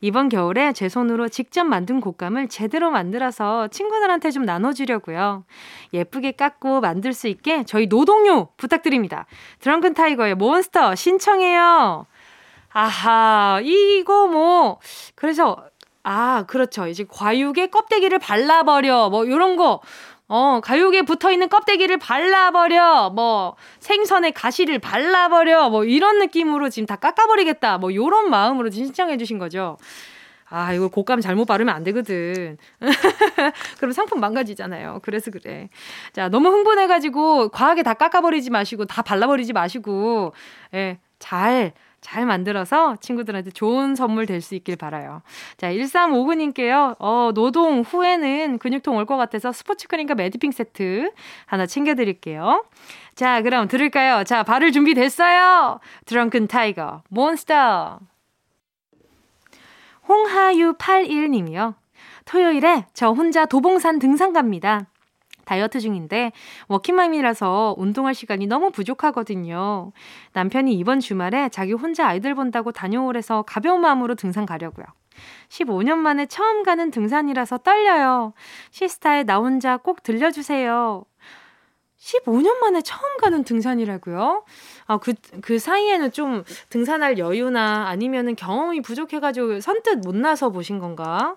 이번 0.00 0.28
겨울에 0.28 0.72
제 0.72 0.88
손으로 0.88 1.28
직접 1.28 1.64
만든 1.64 2.00
곶감을 2.00 2.48
제대로 2.48 2.90
만들어서 2.90 3.68
친구들한테 3.68 4.30
좀 4.30 4.44
나눠주려고요. 4.44 5.44
예쁘게 5.92 6.32
깎고 6.32 6.80
만들 6.80 7.12
수 7.12 7.28
있게 7.28 7.64
저희 7.64 7.86
노동요 7.86 8.48
부탁드립니다. 8.56 9.26
드렁큰 9.60 9.94
타이거의 9.94 10.34
몬스터 10.34 10.94
신청해요. 10.94 12.06
아하, 12.72 13.60
이거 13.62 14.28
뭐, 14.28 14.78
그래서, 15.16 15.56
아, 16.02 16.44
그렇죠. 16.46 16.86
이제 16.86 17.04
과육에 17.08 17.66
껍데기를 17.66 18.18
발라버려. 18.18 19.10
뭐, 19.10 19.28
요런 19.28 19.56
거. 19.56 19.80
어, 20.32 20.60
가육에 20.60 21.02
붙어 21.02 21.32
있는 21.32 21.48
껍데기를 21.48 21.96
발라버려. 21.98 23.10
뭐, 23.10 23.56
생선의 23.80 24.30
가시를 24.30 24.78
발라버려. 24.78 25.70
뭐, 25.70 25.84
이런 25.84 26.20
느낌으로 26.20 26.68
지금 26.68 26.86
다 26.86 26.94
깎아버리겠다. 26.94 27.78
뭐, 27.78 27.92
요런 27.92 28.30
마음으로 28.30 28.70
신청해주신 28.70 29.38
거죠. 29.38 29.76
아, 30.48 30.72
이거 30.72 30.86
곶감 30.86 31.20
잘못 31.20 31.46
바르면 31.46 31.74
안 31.74 31.82
되거든. 31.82 32.58
그럼 33.78 33.90
상품 33.90 34.20
망가지잖아요. 34.20 35.00
그래서 35.02 35.32
그래. 35.32 35.68
자, 36.12 36.28
너무 36.28 36.48
흥분해가지고 36.50 37.48
과하게 37.48 37.82
다 37.82 37.94
깎아버리지 37.94 38.50
마시고, 38.50 38.84
다 38.84 39.02
발라버리지 39.02 39.52
마시고, 39.52 40.32
예, 40.74 41.00
잘, 41.18 41.72
잘 42.00 42.24
만들어서 42.26 42.96
친구들한테 43.00 43.50
좋은 43.50 43.94
선물 43.94 44.26
될 44.26 44.40
수 44.40 44.54
있길 44.54 44.76
바라요. 44.76 45.22
자, 45.58 45.70
1359님께요. 45.70 46.96
어, 46.98 47.30
노동 47.34 47.80
후에는 47.82 48.58
근육통 48.58 48.96
올 48.96 49.04
것 49.06 49.16
같아서 49.16 49.52
스포츠 49.52 49.86
크림과 49.88 50.14
매디핑 50.14 50.50
세트 50.50 51.12
하나 51.46 51.66
챙겨드릴게요. 51.66 52.64
자, 53.14 53.42
그럼 53.42 53.68
들을까요? 53.68 54.24
자, 54.24 54.42
발을 54.42 54.72
준비 54.72 54.94
됐어요. 54.94 55.80
드렁큰 56.06 56.46
타이거, 56.48 57.02
몬스터. 57.10 58.00
홍하유 60.08 60.74
81님이요. 60.78 61.74
토요일에 62.24 62.86
저 62.94 63.10
혼자 63.10 63.44
도봉산 63.46 63.98
등산 63.98 64.32
갑니다. 64.32 64.86
다이어트 65.50 65.80
중인데 65.80 66.30
워킹맘이라서 66.68 67.74
운동할 67.76 68.14
시간이 68.14 68.46
너무 68.46 68.70
부족하거든요. 68.70 69.90
남편이 70.32 70.72
이번 70.74 71.00
주말에 71.00 71.48
자기 71.48 71.72
혼자 71.72 72.06
아이들 72.06 72.36
본다고 72.36 72.70
다녀오래서 72.70 73.42
가벼운 73.42 73.80
마음으로 73.80 74.14
등산 74.14 74.46
가려고요. 74.46 74.86
15년 75.48 75.96
만에 75.96 76.26
처음 76.26 76.62
가는 76.62 76.92
등산이라서 76.92 77.58
떨려요. 77.58 78.32
시스타의 78.70 79.24
나 79.24 79.38
혼자 79.38 79.76
꼭 79.76 80.04
들려주세요. 80.04 81.04
15년 81.98 82.58
만에 82.58 82.80
처음 82.80 83.16
가는 83.16 83.42
등산이라고요? 83.42 84.44
아, 84.86 84.98
그, 84.98 85.14
그 85.42 85.58
사이에는 85.58 86.12
좀 86.12 86.44
등산할 86.68 87.18
여유나 87.18 87.88
아니면은 87.88 88.36
경험이 88.36 88.82
부족해가지고 88.82 89.60
선뜻 89.60 89.98
못 89.98 90.14
나서 90.14 90.50
보신 90.50 90.78
건가? 90.78 91.36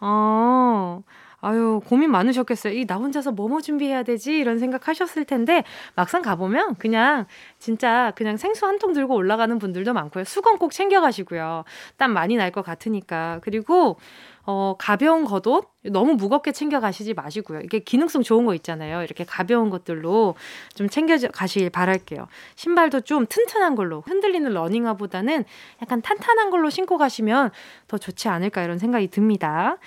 어, 0.00 1.02
아 1.04 1.21
유, 1.54 1.80
고민 1.86 2.10
많으셨겠어요. 2.12 2.72
이 2.74 2.86
나 2.86 2.96
혼자서 2.96 3.32
뭐뭐 3.32 3.60
준비해야 3.62 4.02
되지? 4.04 4.36
이런 4.38 4.58
생각 4.58 4.86
하셨을 4.88 5.24
텐데, 5.24 5.64
막상 5.96 6.22
가보면 6.22 6.76
그냥 6.76 7.26
진짜 7.58 8.12
그냥 8.16 8.36
생수 8.36 8.66
한 8.66 8.78
통 8.78 8.92
들고 8.92 9.14
올라가는 9.14 9.56
분들도 9.58 9.92
많고요. 9.92 10.24
수건 10.24 10.58
꼭 10.58 10.72
챙겨가시고요. 10.72 11.64
땀 11.96 12.12
많이 12.12 12.36
날 12.36 12.52
것 12.52 12.62
같으니까. 12.64 13.40
그리고 13.42 13.96
어, 14.44 14.74
가벼운 14.78 15.24
겉옷 15.24 15.68
너무 15.84 16.14
무겁게 16.14 16.50
챙겨 16.52 16.80
가시지 16.80 17.14
마시고요. 17.14 17.60
이게 17.60 17.78
기능성 17.78 18.22
좋은 18.22 18.44
거 18.44 18.54
있잖아요. 18.56 19.02
이렇게 19.02 19.24
가벼운 19.24 19.70
것들로 19.70 20.34
좀 20.74 20.88
챙겨 20.88 21.16
가시길 21.32 21.70
바랄게요. 21.70 22.26
신발도 22.56 23.02
좀 23.02 23.26
튼튼한 23.26 23.74
걸로 23.76 24.00
흔들리는 24.00 24.52
러닝화보다는 24.52 25.44
약간 25.80 26.02
탄탄한 26.02 26.50
걸로 26.50 26.70
신고 26.70 26.98
가시면 26.98 27.50
더 27.88 27.98
좋지 27.98 28.28
않을까 28.28 28.62
이런 28.64 28.78
생각이 28.78 29.08
듭니다. 29.08 29.78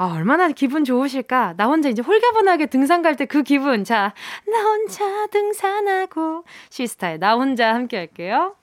아, 0.00 0.06
얼마나 0.14 0.48
기분 0.48 0.84
좋으실까? 0.84 1.54
나 1.58 1.66
혼자 1.66 1.90
이제 1.90 2.00
홀가분하게 2.00 2.66
등산 2.66 3.02
갈 3.02 3.16
때 3.16 3.26
그 3.26 3.42
기분. 3.42 3.84
자, 3.84 4.14
나 4.46 4.62
혼자 4.62 5.26
등산하고 5.26 6.44
시스타의 6.70 7.18
나 7.18 7.34
혼자 7.34 7.74
함께 7.74 7.98
할게요. 7.98 8.56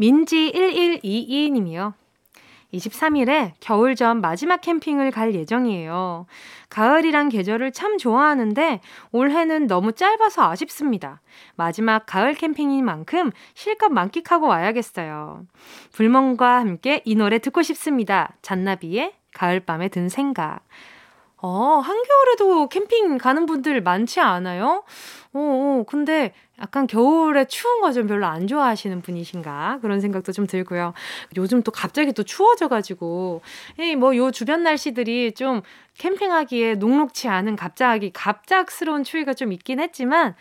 민지1122님이요. 0.00 1.94
23일에 2.72 3.52
겨울 3.60 3.94
전 3.94 4.20
마지막 4.20 4.60
캠핑을 4.60 5.10
갈 5.10 5.34
예정이에요. 5.34 6.26
가을이란 6.68 7.28
계절을 7.28 7.72
참 7.72 7.98
좋아하는데 7.98 8.80
올해는 9.12 9.66
너무 9.66 9.92
짧아서 9.92 10.50
아쉽습니다. 10.50 11.20
마지막 11.54 12.06
가을 12.06 12.34
캠핑인 12.34 12.84
만큼 12.84 13.30
실컷 13.54 13.90
만끽하고 13.90 14.46
와야겠어요. 14.46 15.44
불멍과 15.92 16.60
함께 16.60 17.02
이 17.04 17.14
노래 17.14 17.38
듣고 17.38 17.62
싶습니다. 17.62 18.32
잔나비의 18.42 19.12
가을밤에 19.34 19.88
든 19.88 20.08
생각. 20.08 20.60
어, 21.44 21.82
한겨울에도 21.84 22.68
캠핑 22.68 23.18
가는 23.18 23.46
분들 23.46 23.82
많지 23.82 24.20
않아요? 24.20 24.84
어, 25.34 25.38
어, 25.38 25.84
근데 25.88 26.32
약간 26.62 26.86
겨울에 26.86 27.44
추운 27.46 27.80
거 27.80 27.92
좀 27.92 28.06
별로 28.06 28.26
안 28.26 28.46
좋아하시는 28.46 29.02
분이신가? 29.02 29.80
그런 29.82 30.00
생각도 30.00 30.32
좀 30.32 30.46
들고요. 30.46 30.94
요즘 31.36 31.62
또 31.62 31.70
갑자기 31.72 32.12
또 32.12 32.22
추워져가지고, 32.22 33.42
뭐 33.98 34.16
요 34.16 34.30
주변 34.30 34.62
날씨들이 34.62 35.32
좀 35.32 35.62
캠핑하기에 35.98 36.76
녹록치 36.76 37.28
않은 37.28 37.56
갑자기 37.56 38.10
갑작스러운 38.12 39.02
추위가 39.04 39.34
좀 39.34 39.52
있긴 39.52 39.80
했지만, 39.80 40.34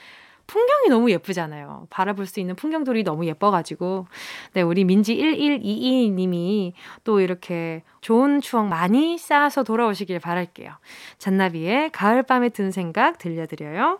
풍경이 0.48 0.90
너무 0.90 1.10
예쁘잖아요. 1.12 1.88
바라볼 1.90 2.26
수 2.26 2.40
있는 2.42 2.56
풍경들이 2.56 3.04
너무 3.04 3.26
예뻐가지고. 3.26 4.08
네, 4.54 4.62
우리 4.62 4.84
민지1122님이 4.86 6.74
또 7.06 7.20
이렇게 7.22 7.84
좋은 8.02 8.42
추억 8.42 8.68
많이 8.68 9.18
쌓아서 9.18 9.64
돌아오시길 9.64 10.20
바랄게요. 10.20 10.72
잔나비의 11.20 11.92
가을밤에 11.92 12.50
든 12.50 12.70
생각 12.72 13.18
들려드려요. 13.18 14.00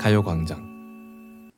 가요광장 0.00 1.50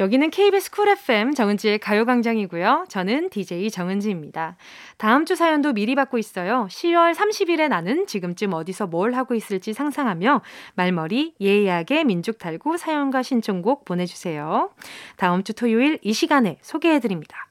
여기는 0.00 0.30
KBS 0.30 0.72
쿨 0.72 0.88
FM 0.88 1.32
정은지의 1.32 1.78
가요광장이고요. 1.78 2.86
저는 2.88 3.30
DJ 3.30 3.70
정은지입니다. 3.70 4.56
다음 4.98 5.24
주 5.24 5.36
사연도 5.36 5.72
미리 5.72 5.94
받고 5.94 6.18
있어요. 6.18 6.66
10월 6.68 7.14
30일에 7.14 7.68
나는 7.68 8.06
지금쯤 8.08 8.52
어디서 8.52 8.88
뭘 8.88 9.14
하고 9.14 9.34
있을지 9.36 9.72
상상하며 9.72 10.42
말머리 10.74 11.34
예의하게 11.40 12.02
민족 12.02 12.38
달고 12.38 12.78
사연과 12.78 13.22
신청곡 13.22 13.84
보내주세요. 13.84 14.70
다음 15.16 15.44
주 15.44 15.54
토요일 15.54 16.00
이 16.02 16.12
시간에 16.12 16.58
소개해드립니다. 16.62 17.46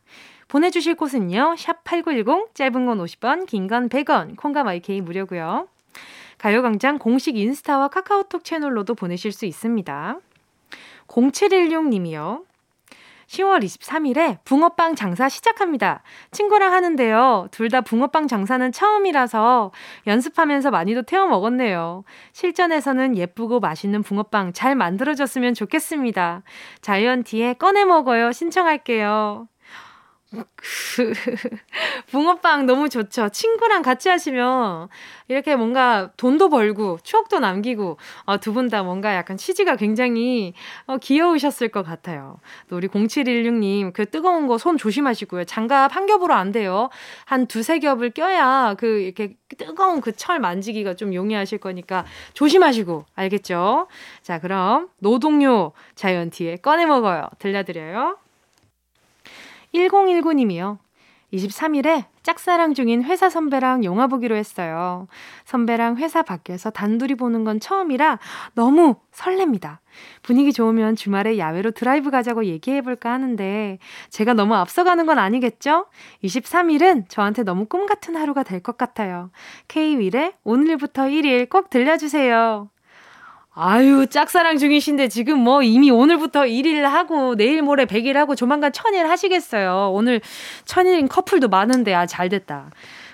보내주실 0.49 0.95
곳은요. 0.95 1.55
샵 1.57 1.83
8910 1.85 2.53
짧은 2.53 2.85
건 2.85 2.99
50원 2.99 3.45
긴 3.47 3.67
건 3.67 3.87
100원 3.89 4.35
콩과 4.35 4.63
마이케이 4.65 4.99
무료고요. 5.01 5.67
가요광장 6.37 6.99
공식 6.99 7.37
인스타와 7.37 7.87
카카오톡 7.89 8.43
채널로도 8.43 8.95
보내실 8.95 9.31
수 9.31 9.45
있습니다. 9.45 10.19
0716님이요. 11.07 12.43
10월 13.27 13.63
23일에 13.63 14.37
붕어빵 14.45 14.93
장사 14.95 15.27
시작합니다. 15.29 16.03
친구랑 16.31 16.73
하는데요. 16.73 17.47
둘 17.51 17.69
다 17.69 17.81
붕어빵 17.81 18.27
장사는 18.27 18.71
처음이라서 18.71 19.71
연습하면서 20.05 20.69
많이도 20.69 21.01
태워 21.03 21.25
먹었네요. 21.25 22.03
실전에서는 22.33 23.17
예쁘고 23.17 23.59
맛있는 23.59 24.03
붕어빵 24.03 24.53
잘 24.53 24.75
만들어졌으면 24.75 25.55
좋겠습니다. 25.55 26.43
자이언티에 26.81 27.53
꺼내 27.55 27.83
먹어요. 27.85 28.31
신청할게요. 28.31 29.47
그 30.35 31.13
붕어빵 32.11 32.65
너무 32.65 32.89
좋죠. 32.89 33.29
친구랑 33.29 33.81
같이 33.81 34.09
하시면 34.09 34.89
이렇게 35.27 35.55
뭔가 35.55 36.11
돈도 36.17 36.49
벌고 36.49 36.99
추억도 37.03 37.39
남기고 37.39 37.97
어, 38.25 38.37
두 38.39 38.53
분 38.53 38.69
다 38.69 38.83
뭔가 38.83 39.15
약간 39.15 39.37
취지가 39.37 39.75
굉장히 39.75 40.53
어, 40.87 40.97
귀여우셨을 40.97 41.69
것 41.69 41.83
같아요. 41.83 42.39
또 42.69 42.75
우리 42.77 42.87
0716님 42.87 43.93
그 43.93 44.05
뜨거운 44.09 44.47
거 44.47 44.57
손 44.57 44.77
조심하시고요. 44.77 45.43
장갑 45.45 45.95
한 45.95 46.05
겹으로 46.05 46.33
안 46.33 46.51
돼요. 46.51 46.89
한 47.25 47.45
두세 47.47 47.79
겹을 47.79 48.11
껴야 48.11 48.75
그 48.77 48.87
이렇게 49.01 49.35
뜨거운 49.57 50.01
그 50.01 50.11
철 50.15 50.39
만지기가 50.39 50.93
좀 50.95 51.13
용이하실 51.13 51.57
거니까 51.59 52.05
조심하시고 52.33 53.05
알겠죠? 53.15 53.87
자 54.21 54.39
그럼 54.39 54.89
노동요 54.99 55.73
자이언티에 55.95 56.57
꺼내 56.57 56.85
먹어요. 56.85 57.27
들려드려요. 57.39 58.17
1019님이요. 59.75 60.79
23일에 61.33 62.05
짝사랑 62.23 62.73
중인 62.73 63.03
회사 63.03 63.29
선배랑 63.29 63.83
영화 63.83 64.07
보기로 64.07 64.35
했어요. 64.35 65.07
선배랑 65.43 65.97
회사 65.97 66.21
밖에서 66.21 66.69
단둘이 66.69 67.15
보는 67.15 67.43
건 67.43 67.59
처음이라 67.59 68.19
너무 68.53 68.95
설렙니다. 69.11 69.79
분위기 70.21 70.53
좋으면 70.53 70.95
주말에 70.95 71.37
야외로 71.37 71.71
드라이브 71.71 72.09
가자고 72.11 72.45
얘기해볼까 72.45 73.11
하는데 73.11 73.79
제가 74.09 74.33
너무 74.33 74.55
앞서가는 74.55 75.05
건 75.05 75.19
아니겠죠? 75.19 75.87
23일은 76.23 77.09
저한테 77.09 77.43
너무 77.43 77.65
꿈 77.65 77.85
같은 77.85 78.15
하루가 78.15 78.43
될 78.43 78.61
것 78.61 78.77
같아요. 78.77 79.29
K-윌의 79.67 80.33
오늘부터 80.43 81.03
1일 81.03 81.49
꼭 81.49 81.69
들려주세요. 81.69 82.69
아유, 83.57 84.05
짝사랑 84.07 84.57
중이신데 84.57 85.07
지금 85.07 85.39
뭐 85.39 85.63
이미 85.63 85.89
오늘부터 85.89 86.41
1일 86.41 86.81
하고 86.81 87.35
내일 87.35 87.61
모레 87.61 87.85
100일 87.85 88.13
하고 88.15 88.35
조만간 88.35 88.73
1000일 88.73 89.03
하시겠어요. 89.03 89.91
오늘 89.93 90.19
1000일인 90.65 91.07
커플도 91.07 91.47
많은데 91.47 91.93
아, 91.93 92.05
잘 92.05 92.27
됐다. 92.27 92.71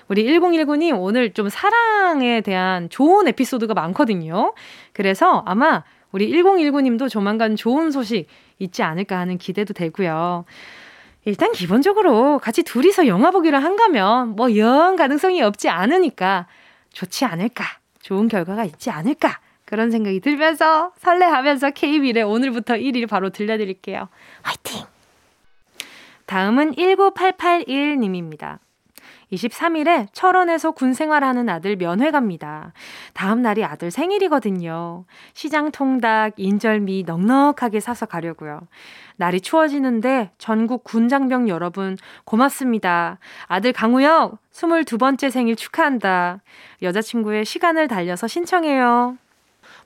우리 0.08 0.24
1019님 0.24 1.00
오늘 1.00 1.32
좀 1.32 1.48
사랑에 1.48 2.40
대한 2.40 2.90
좋은 2.90 3.28
에피소드가 3.28 3.72
많거든요. 3.74 4.52
그래서 4.92 5.44
아마 5.46 5.84
우리 6.10 6.32
1019님도 6.32 7.08
조만간 7.08 7.54
좋은 7.54 7.92
소식 7.92 8.26
있지 8.58 8.82
않을까 8.82 9.18
하는 9.18 9.38
기대도 9.38 9.74
되고요. 9.74 10.44
일단 11.24 11.52
기본적으로 11.52 12.40
같이 12.40 12.64
둘이서 12.64 13.06
영화 13.06 13.30
보기로 13.30 13.58
한 13.58 13.76
거면 13.76 14.34
뭐 14.34 14.56
영 14.56 14.96
가능성이 14.96 15.40
없지 15.40 15.68
않으니까 15.68 16.48
좋지 16.92 17.26
않을까. 17.26 17.64
좋은 18.02 18.26
결과가 18.26 18.64
있지 18.64 18.90
않을까. 18.90 19.38
그런 19.72 19.90
생각이 19.90 20.20
들면서 20.20 20.92
설레하면서 20.98 21.70
K-윌의 21.70 22.24
오늘부터 22.24 22.74
1일 22.74 23.08
바로 23.08 23.30
들려드릴게요. 23.30 24.10
화이팅! 24.42 24.84
다음은 26.26 26.74
19881님입니다. 26.74 28.58
23일에 29.32 30.08
철원에서 30.12 30.72
군 30.72 30.92
생활하는 30.92 31.48
아들 31.48 31.76
면회 31.76 32.10
갑니다. 32.10 32.74
다음 33.14 33.40
날이 33.40 33.64
아들 33.64 33.90
생일이거든요. 33.90 35.06
시장 35.32 35.70
통닭, 35.70 36.34
인절미 36.36 37.04
넉넉하게 37.06 37.80
사서 37.80 38.04
가려고요. 38.04 38.60
날이 39.16 39.40
추워지는데 39.40 40.32
전국 40.36 40.84
군장병 40.84 41.48
여러분 41.48 41.96
고맙습니다. 42.24 43.18
아들 43.46 43.72
강우혁 43.72 44.36
22번째 44.52 45.30
생일 45.30 45.56
축하한다. 45.56 46.42
여자친구의 46.82 47.46
시간을 47.46 47.88
달려서 47.88 48.26
신청해요. 48.26 49.16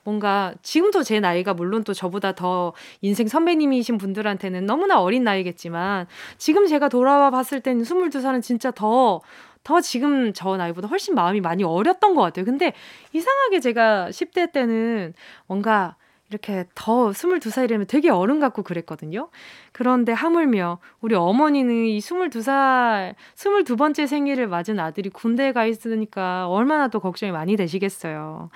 뭔가 0.07 0.53
지금도 0.61 1.03
제 1.03 1.19
나이가 1.19 1.53
물론 1.53 1.83
또 1.83 1.93
저보다 1.93 2.31
더 2.31 2.71
인생 3.01 3.27
선배님이신 3.27 3.97
분들한테는 3.97 4.65
너무나 4.65 5.01
어린 5.01 5.25
나이겠지만 5.25 6.07
지금 6.37 6.65
제가 6.65 6.87
돌아와 6.87 7.29
봤을 7.29 7.59
때는 7.59 7.83
22살은 7.83 8.41
진짜 8.41 8.71
더, 8.71 9.19
더 9.65 9.81
지금 9.81 10.31
저 10.31 10.55
나이보다 10.55 10.87
훨씬 10.87 11.13
마음이 11.13 11.41
많이 11.41 11.65
어렸던 11.65 12.15
것 12.15 12.21
같아요. 12.21 12.45
근데 12.45 12.71
이상하게 13.11 13.59
제가 13.59 14.07
10대 14.11 14.53
때는 14.53 15.13
뭔가 15.45 15.97
이렇게 16.29 16.65
더 16.75 17.11
22살이라면 17.11 17.87
되게 17.87 18.09
어른 18.09 18.39
같고 18.39 18.63
그랬거든요. 18.63 19.29
그런데 19.71 20.11
하물며 20.11 20.79
우리 20.99 21.15
어머니는 21.15 21.85
이 21.85 21.99
22살, 21.99 23.15
22번째 23.35 24.07
생일을 24.07 24.47
맞은 24.47 24.79
아들이 24.79 25.09
군대에 25.09 25.53
가 25.53 25.65
있으니까 25.65 26.49
얼마나 26.49 26.89
또 26.89 26.99
걱정이 26.99 27.31
많이 27.31 27.55
되시겠어요. 27.55 28.49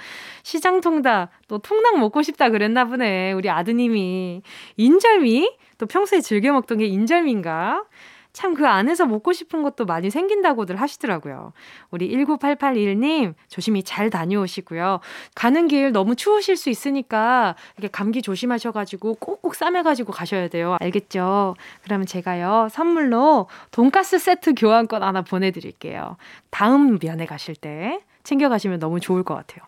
시장 0.43 0.82
통닭, 0.82 1.30
또 1.47 1.59
통닭 1.59 1.99
먹고 1.99 2.24
싶다 2.24 2.49
그랬나 2.49 2.86
보네. 2.86 3.32
우리 3.32 3.49
아드님이. 3.49 4.41
인절미? 4.76 5.57
또 5.78 5.86
평소에 5.86 6.19
즐겨 6.19 6.51
먹던 6.51 6.80
게 6.80 6.86
인절미인가? 6.86 7.86
참 8.34 8.52
그 8.54 8.68
안에서 8.68 9.06
먹고 9.06 9.34
싶은 9.34 9.64
것도 9.64 9.86
많이 9.86 10.10
생긴다고들 10.10 10.76
하시더라고요. 10.76 11.54
우리 11.90 12.10
19881님, 12.10 13.34
조심히 13.48 13.82
잘 13.84 14.10
다녀오시고요. 14.10 15.00
가는 15.36 15.68
길 15.68 15.92
너무 15.92 16.16
추우실 16.16 16.58
수 16.58 16.70
있으니까 16.70 17.56
이렇게 17.78 17.90
감기 17.92 18.22
조심하셔가지고 18.22 19.16
꼭꼭 19.16 19.56
싸매가지고 19.56 20.12
가셔야 20.12 20.48
돼요. 20.48 20.78
알겠죠? 20.80 21.56
그러면 21.84 22.06
제가요, 22.06 22.68
선물로 22.72 23.48
돈가스 23.72 24.20
세트 24.20 24.54
교환권 24.56 25.02
하나 25.02 25.22
보내드릴게요. 25.22 26.18
다음 26.50 27.00
면에 27.02 27.26
가실 27.26 27.56
때 27.56 28.02
챙겨가시면 28.24 28.80
너무 28.80 29.00
좋을 29.00 29.24
것 29.24 29.36
같아요. 29.36 29.64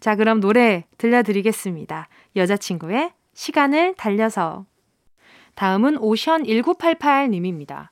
자, 0.00 0.16
그럼 0.16 0.40
노래 0.40 0.84
들려드리겠습니다. 0.98 2.08
여자친구의 2.36 3.12
시간을 3.34 3.94
달려서. 3.96 4.66
다음은 5.54 5.98
오션 5.98 6.44
1988님입니다. 6.44 7.88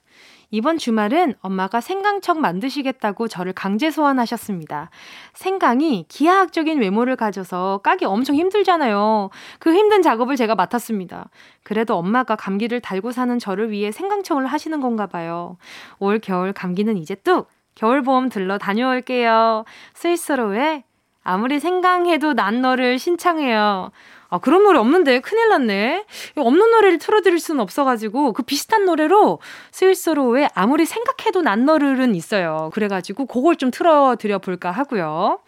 이번 0.52 0.78
주말은 0.78 1.34
엄마가 1.40 1.80
생강청 1.80 2.40
만드시겠다고 2.40 3.28
저를 3.28 3.52
강제 3.52 3.90
소환하셨습니다. 3.90 4.90
생강이 5.32 6.06
기하학적인 6.08 6.80
외모를 6.80 7.14
가져서 7.14 7.80
까기 7.84 8.04
엄청 8.04 8.34
힘들잖아요. 8.34 9.30
그 9.60 9.72
힘든 9.72 10.02
작업을 10.02 10.34
제가 10.34 10.56
맡았습니다. 10.56 11.30
그래도 11.62 11.96
엄마가 11.96 12.34
감기를 12.34 12.80
달고 12.80 13.12
사는 13.12 13.38
저를 13.38 13.70
위해 13.70 13.92
생강청을 13.92 14.46
하시는 14.46 14.80
건가 14.80 15.06
봐요. 15.06 15.56
올 16.00 16.18
겨울 16.18 16.52
감기는 16.52 16.96
이제 16.96 17.14
뚝! 17.14 17.48
겨울보험 17.76 18.28
들러 18.28 18.58
다녀올게요. 18.58 19.64
스위스로의 19.94 20.82
아무리 21.22 21.60
생강해도 21.60 22.34
난 22.34 22.60
너를 22.60 22.98
신청해요. 22.98 23.90
아, 24.30 24.38
그런 24.38 24.62
노래 24.62 24.78
없는데 24.78 25.20
큰일 25.20 25.48
났네. 25.48 26.04
없는 26.36 26.70
노래를 26.70 26.98
틀어드릴 26.98 27.40
수는 27.40 27.60
없어가지고 27.60 28.32
그 28.32 28.42
비슷한 28.44 28.84
노래로 28.84 29.40
스위스로의 29.72 30.48
아무리 30.54 30.86
생각해도 30.86 31.42
난 31.42 31.64
너를은 31.64 32.14
있어요. 32.14 32.70
그래가지고 32.72 33.26
그걸 33.26 33.56
좀 33.56 33.70
틀어드려 33.70 34.38
볼까 34.38 34.70
하고요. 34.70 35.40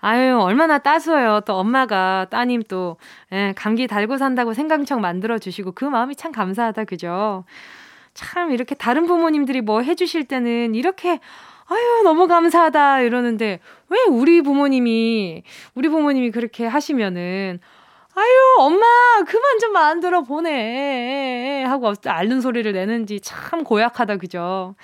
아유, 0.00 0.38
얼마나 0.38 0.78
따스워요. 0.78 1.40
또 1.46 1.54
엄마가 1.54 2.26
따님 2.30 2.62
또, 2.68 2.96
예, 3.32 3.54
감기 3.56 3.86
달고 3.86 4.18
산다고 4.18 4.52
생강청 4.52 5.00
만들어주시고 5.00 5.72
그 5.72 5.84
마음이 5.84 6.16
참 6.16 6.32
감사하다, 6.32 6.84
그죠? 6.84 7.44
참, 8.12 8.50
이렇게 8.50 8.74
다른 8.74 9.06
부모님들이 9.06 9.62
뭐 9.62 9.80
해주실 9.80 10.24
때는 10.24 10.74
이렇게, 10.74 11.18
아유, 11.68 12.02
너무 12.04 12.28
감사하다 12.28 13.00
이러는데 13.00 13.58
왜 13.88 13.98
우리 14.08 14.42
부모님이, 14.42 15.42
우리 15.74 15.88
부모님이 15.88 16.30
그렇게 16.30 16.66
하시면은, 16.66 17.58
아유, 18.18 18.56
엄마, 18.60 18.86
그만 19.26 19.58
좀 19.60 19.74
만들어 19.74 20.22
보내. 20.22 21.64
하고 21.64 21.92
앓는 22.02 22.40
소리를 22.40 22.72
내는지 22.72 23.20
참 23.20 23.62
고약하다, 23.62 24.16
그죠? 24.16 24.74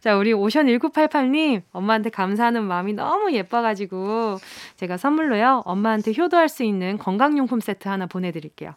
자, 0.00 0.16
우리 0.16 0.32
오션1988님, 0.32 1.62
엄마한테 1.72 2.08
감사하는 2.08 2.64
마음이 2.64 2.94
너무 2.94 3.30
예뻐가지고, 3.32 4.38
제가 4.76 4.96
선물로요, 4.96 5.64
엄마한테 5.66 6.14
효도할 6.16 6.48
수 6.48 6.62
있는 6.62 6.96
건강용품 6.96 7.60
세트 7.60 7.88
하나 7.88 8.06
보내드릴게요. 8.06 8.72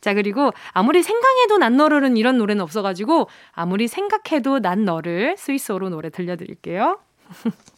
자, 0.00 0.14
그리고 0.14 0.52
아무리 0.72 1.02
생각해도 1.02 1.58
난 1.58 1.76
너를은 1.76 2.16
이런 2.16 2.38
노래는 2.38 2.62
없어가지고, 2.62 3.26
아무리 3.50 3.88
생각해도 3.88 4.60
난 4.60 4.84
너를 4.84 5.36
스윗소로우 5.36 5.88
노래 5.88 6.10
들려드릴게요. 6.10 7.00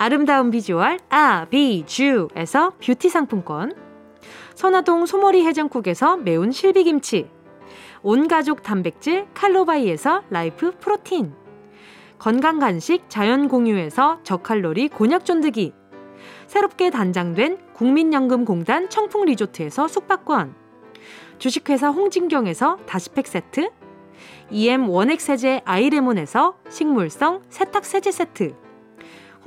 아름다운 0.00 0.52
비주얼 0.52 1.00
아비주에서 1.08 2.74
뷰티 2.80 3.08
상품권. 3.08 3.72
선화동 4.54 5.06
소머리 5.06 5.44
해장국에서 5.44 6.16
매운 6.16 6.52
실비김치, 6.52 7.28
온가족 8.02 8.62
단백질 8.62 9.26
칼로바이에서 9.34 10.22
라이프 10.30 10.70
프로틴, 10.78 11.34
건강간식 12.20 13.10
자연공유에서 13.10 14.20
저칼로리 14.22 14.86
곤약 14.88 15.24
쫀득이, 15.24 15.72
새롭게 16.46 16.90
단장된 16.90 17.58
국민연금공단 17.72 18.90
청풍리조트에서 18.90 19.88
숙박권, 19.88 20.54
주식회사 21.38 21.88
홍진경에서 21.88 22.78
다시팩 22.86 23.26
세트, 23.26 23.70
EM 24.50 24.88
원액세제 24.88 25.62
아이레몬에서 25.64 26.56
식물성 26.68 27.42
세탁세제 27.48 28.12
세트, 28.12 28.67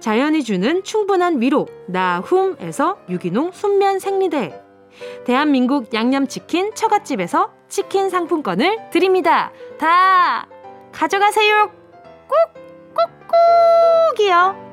자연이 0.00 0.42
주는 0.42 0.82
충분한 0.82 1.40
위로 1.40 1.68
나훔에서 1.86 2.98
유기농 3.08 3.52
순면 3.52 3.98
생리대. 3.98 4.62
대한민국 5.24 5.94
양념치킨 5.94 6.74
처갓집에서 6.74 7.52
치킨 7.68 8.10
상품권을 8.10 8.90
드립니다. 8.90 9.52
다 9.78 10.48
가져가세요. 10.92 11.70
꾹, 12.26 12.94
꾹, 12.94 14.16
꾹이요. 14.16 14.69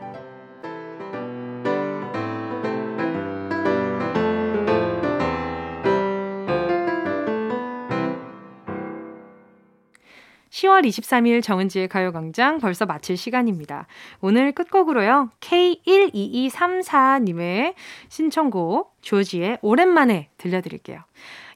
10월 10.57 10.85
23일 10.87 11.43
정은지의 11.43 11.87
가요광장 11.87 12.59
벌써 12.59 12.87
마칠 12.87 13.15
시간입니다. 13.15 13.85
오늘 14.21 14.53
끝곡으로요. 14.53 15.29
K12234님의 15.39 17.75
신청곡 18.09 18.95
조지의 19.01 19.59
오랜만에 19.61 20.29
들려드릴게요. 20.37 21.03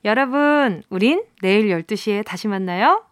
여러분, 0.06 0.84
우린 0.90 1.24
내일 1.42 1.70
12시에 1.70 2.24
다시 2.24 2.48
만나요. 2.48 3.04